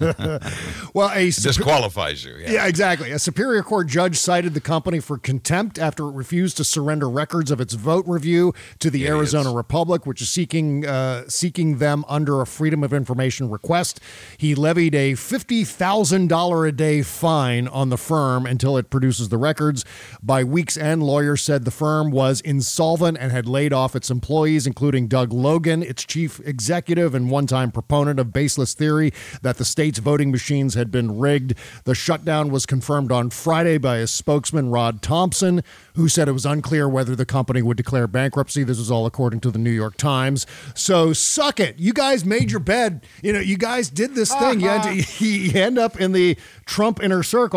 [0.94, 2.36] Well, a disqualifies you.
[2.36, 2.50] Yeah.
[2.50, 3.10] Yeah, exactly.
[3.10, 7.50] A Superior Court judge cited the company for contempt after it refused to surrender records
[7.50, 12.40] of its vote review to the Arizona Republic, which is seeking uh, seeking them under
[12.40, 14.00] a Freedom of Information request.
[14.38, 19.30] He levied a fifty thousand dollar a day fine on the firm until it produces
[19.30, 19.84] the records.
[20.22, 24.66] By week's end, lawyers said the firm was insolvent and had laid off its employees,
[24.66, 29.98] including Doug Logan, its chief executive and one-time proponent of baseless theory that the state's
[29.98, 31.54] voting machines had been rigged.
[31.84, 35.62] The shutdown was confirmed on Friday by a spokesman, Rod Thompson,
[35.94, 38.62] who said it was unclear whether the company would declare bankruptcy.
[38.62, 40.46] This was all according to the New York Times.
[40.74, 41.78] So suck it.
[41.78, 43.06] You guys made your bed.
[43.22, 44.60] You know, you guys did this thing.
[44.60, 46.36] You, had to, you end up in the
[46.66, 47.47] Trump inner circle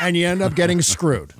[0.00, 1.34] and you end up getting screwed.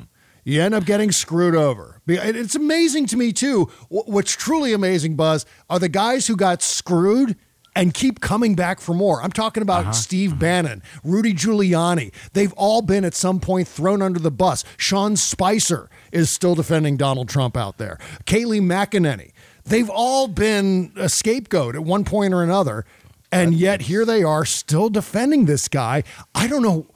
[0.45, 2.01] You end up getting screwed over.
[2.07, 3.71] It's amazing to me, too.
[3.89, 7.37] What's truly amazing, Buzz, are the guys who got screwed
[7.79, 9.23] and keep coming back for more.
[9.23, 9.93] I'm talking about uh-huh.
[9.93, 10.41] Steve mm-hmm.
[10.41, 12.13] Bannon, Rudy Giuliani.
[12.33, 14.65] They've all been at some point thrown under the bus.
[14.77, 17.99] Sean Spicer is still defending Donald Trump out there.
[18.27, 19.31] Kayleigh McEnany.
[19.65, 22.85] They've all been a scapegoat at one point or another.
[23.31, 26.03] And yet here they are still defending this guy.
[26.35, 26.87] I don't know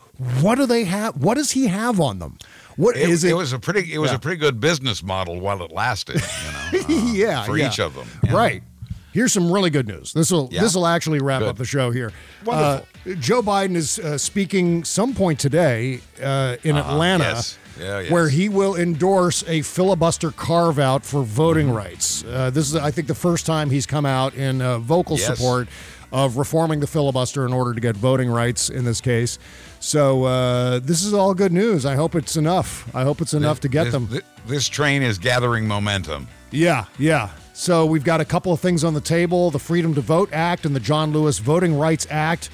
[0.41, 1.17] what do they have?
[1.17, 2.39] What does he have on them?
[2.77, 3.31] What It, is it?
[3.31, 4.17] it was a pretty it was Yeah.
[4.17, 6.23] a pretty good business model while it lasted.
[6.73, 7.69] You know, uh, yeah, for yeah.
[7.69, 8.07] each of them.
[8.33, 8.63] Right.
[9.13, 10.13] Here's some really good news.
[10.15, 10.63] This will Yeah.
[10.63, 11.49] this will actually wrap Good.
[11.51, 12.13] up the show here.
[12.47, 12.87] Wonderful.
[13.13, 16.93] Uh, Joe Biden is uh, speaking some point today uh, in Uh-huh.
[16.93, 17.59] Atlanta, Yes.
[17.79, 18.11] Yeah, yes.
[18.11, 21.77] where he will endorse a filibuster carve out for voting Mm-hmm.
[21.77, 22.23] rights.
[22.25, 25.27] Uh, this is, I think, the first time he's come out in uh, vocal Yes.
[25.27, 25.69] support
[26.11, 29.39] of reforming the filibuster in order to get voting rights in this case.
[29.83, 31.85] So uh, this is all good news.
[31.85, 32.89] I hope it's enough.
[32.95, 34.09] I hope it's enough to get this, them.
[34.47, 36.29] This train is gathering momentum.
[36.53, 37.31] Yeah, yeah.
[37.53, 40.67] So we've got a couple of things on the table the Freedom to Vote Act
[40.67, 42.49] and the John Lewis Voting Rights Act.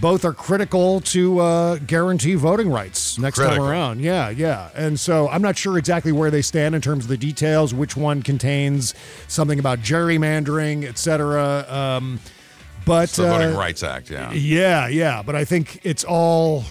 [0.00, 3.64] Both are critical to uh, guarantee voting rights next Critical.
[3.64, 4.00] time around.
[4.00, 4.70] Yeah, yeah.
[4.76, 7.96] And so I'm not sure exactly where they stand in terms of the details, which
[7.96, 8.94] one contains
[9.26, 11.66] something about gerrymandering, et cetera.
[11.68, 12.20] Um,
[12.84, 14.10] but It's the Voting uh, Rights Act.
[14.10, 14.32] Yeah.
[14.32, 16.64] yeah, yeah, but I think it's all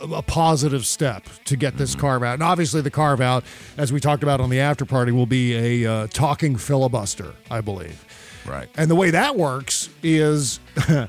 [0.00, 2.00] a a positive step to get this Mm-hmm.
[2.00, 2.34] carve out.
[2.34, 3.42] And obviously, the carve out,
[3.76, 7.60] as we talked about on the after party, will be a uh, talking filibuster, I
[7.62, 8.04] believe.
[8.46, 8.68] Right.
[8.76, 10.60] And the way that works is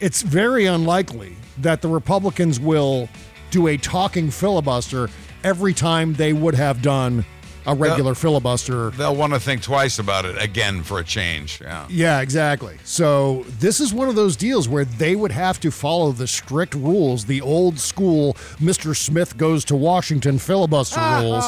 [0.00, 3.08] it's very unlikely that the Republicans will
[3.50, 5.08] do a talking filibuster
[5.42, 7.24] every time they would have done
[7.68, 11.60] a regular filibuster They'll want to think twice about it again for a change.
[11.60, 11.86] Yeah.
[11.88, 12.78] yeah, exactly.
[12.84, 16.74] So this is one of those deals where they would have to follow the strict
[16.74, 18.96] rules, the old school Mr.
[18.96, 21.44] Smith goes to Washington filibuster rules.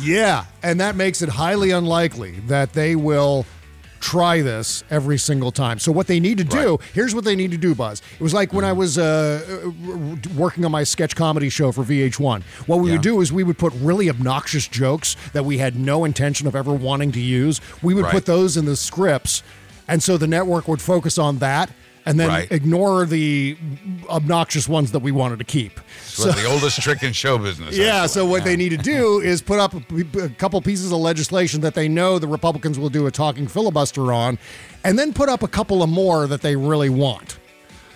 [0.00, 3.46] Yeah, and that makes it highly unlikely that they will
[4.00, 5.78] try this every single time.
[5.78, 8.02] So what they need to do, here's what they need to do, Buzz.
[8.18, 9.70] It was like when I was uh,
[10.36, 12.42] working on my sketch comedy show for VH1.
[12.66, 16.04] What we would do is we would put really obnoxious jokes that we had no
[16.04, 17.60] intention of ever wanting to use.
[17.82, 18.12] We would Right.
[18.12, 19.42] put those in the scripts,
[19.88, 21.70] and so the network would focus on that
[22.06, 22.50] and then Right.
[22.52, 23.56] ignore the
[24.08, 25.80] obnoxious ones that we wanted to keep.
[26.04, 27.76] So, the oldest trick in show business.
[27.76, 28.08] Yeah, actually.
[28.08, 28.44] so what Yeah.
[28.44, 31.88] they need to do is put up a, a couple pieces of legislation that they
[31.88, 34.38] know the Republicans will do a talking filibuster on,
[34.84, 37.38] and then put up a couple of more that they really want,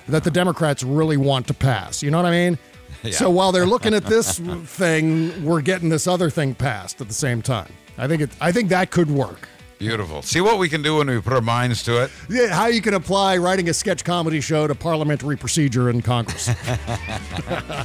[0.08, 2.02] that the Democrats really want to pass.
[2.02, 2.58] You know what I mean?
[3.02, 3.12] Yeah.
[3.12, 7.14] So while they're looking at this thing, we're getting this other thing passed at the
[7.14, 7.72] same time.
[7.96, 8.30] I think it.
[8.40, 9.48] I think that could work.
[9.80, 10.20] Beautiful.
[10.20, 12.10] See what we can do when we put our minds to it.
[12.28, 16.50] Yeah, how you can apply writing a sketch comedy show to parliamentary procedure in Congress.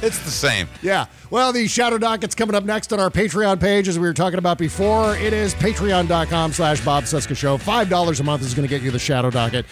[0.02, 0.68] It's the same.
[0.82, 1.06] Yeah.
[1.30, 4.38] Well, the Shadow Docket's coming up next on our Patreon page, as we were talking
[4.38, 5.16] about before.
[5.16, 7.56] It is patreon.com slash Bob Cesca Show.
[7.56, 9.64] $5 a month is going to get you the Shadow Docket.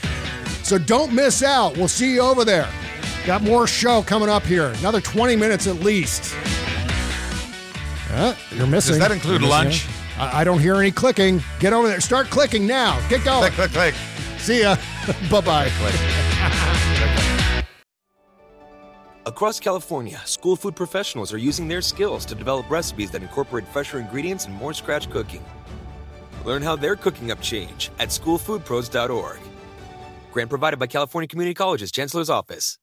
[0.62, 1.76] So don't miss out.
[1.76, 2.68] We'll see you over there.
[3.26, 4.68] Got more show coming up here.
[4.78, 6.34] Another 20 minutes at least.
[8.10, 8.92] Uh, yeah, you're missing.
[8.92, 9.86] Does that include lunch?
[9.86, 10.03] out.
[10.18, 11.42] I, I don't hear any clicking.
[11.60, 12.00] Get over there.
[12.00, 13.00] Start clicking now.
[13.08, 13.50] Get going.
[13.52, 13.94] Click, click, click.
[14.38, 14.76] See ya.
[15.30, 15.70] bye bye.
[19.26, 23.98] Across California, school food professionals are using their skills to develop recipes that incorporate fresher
[23.98, 25.42] ingredients and more scratch cooking.
[26.44, 29.38] Learn how they're cooking up change at schoolfoodpros.org.
[30.30, 32.78] Grant provided by California Community College's Chancellor's Office.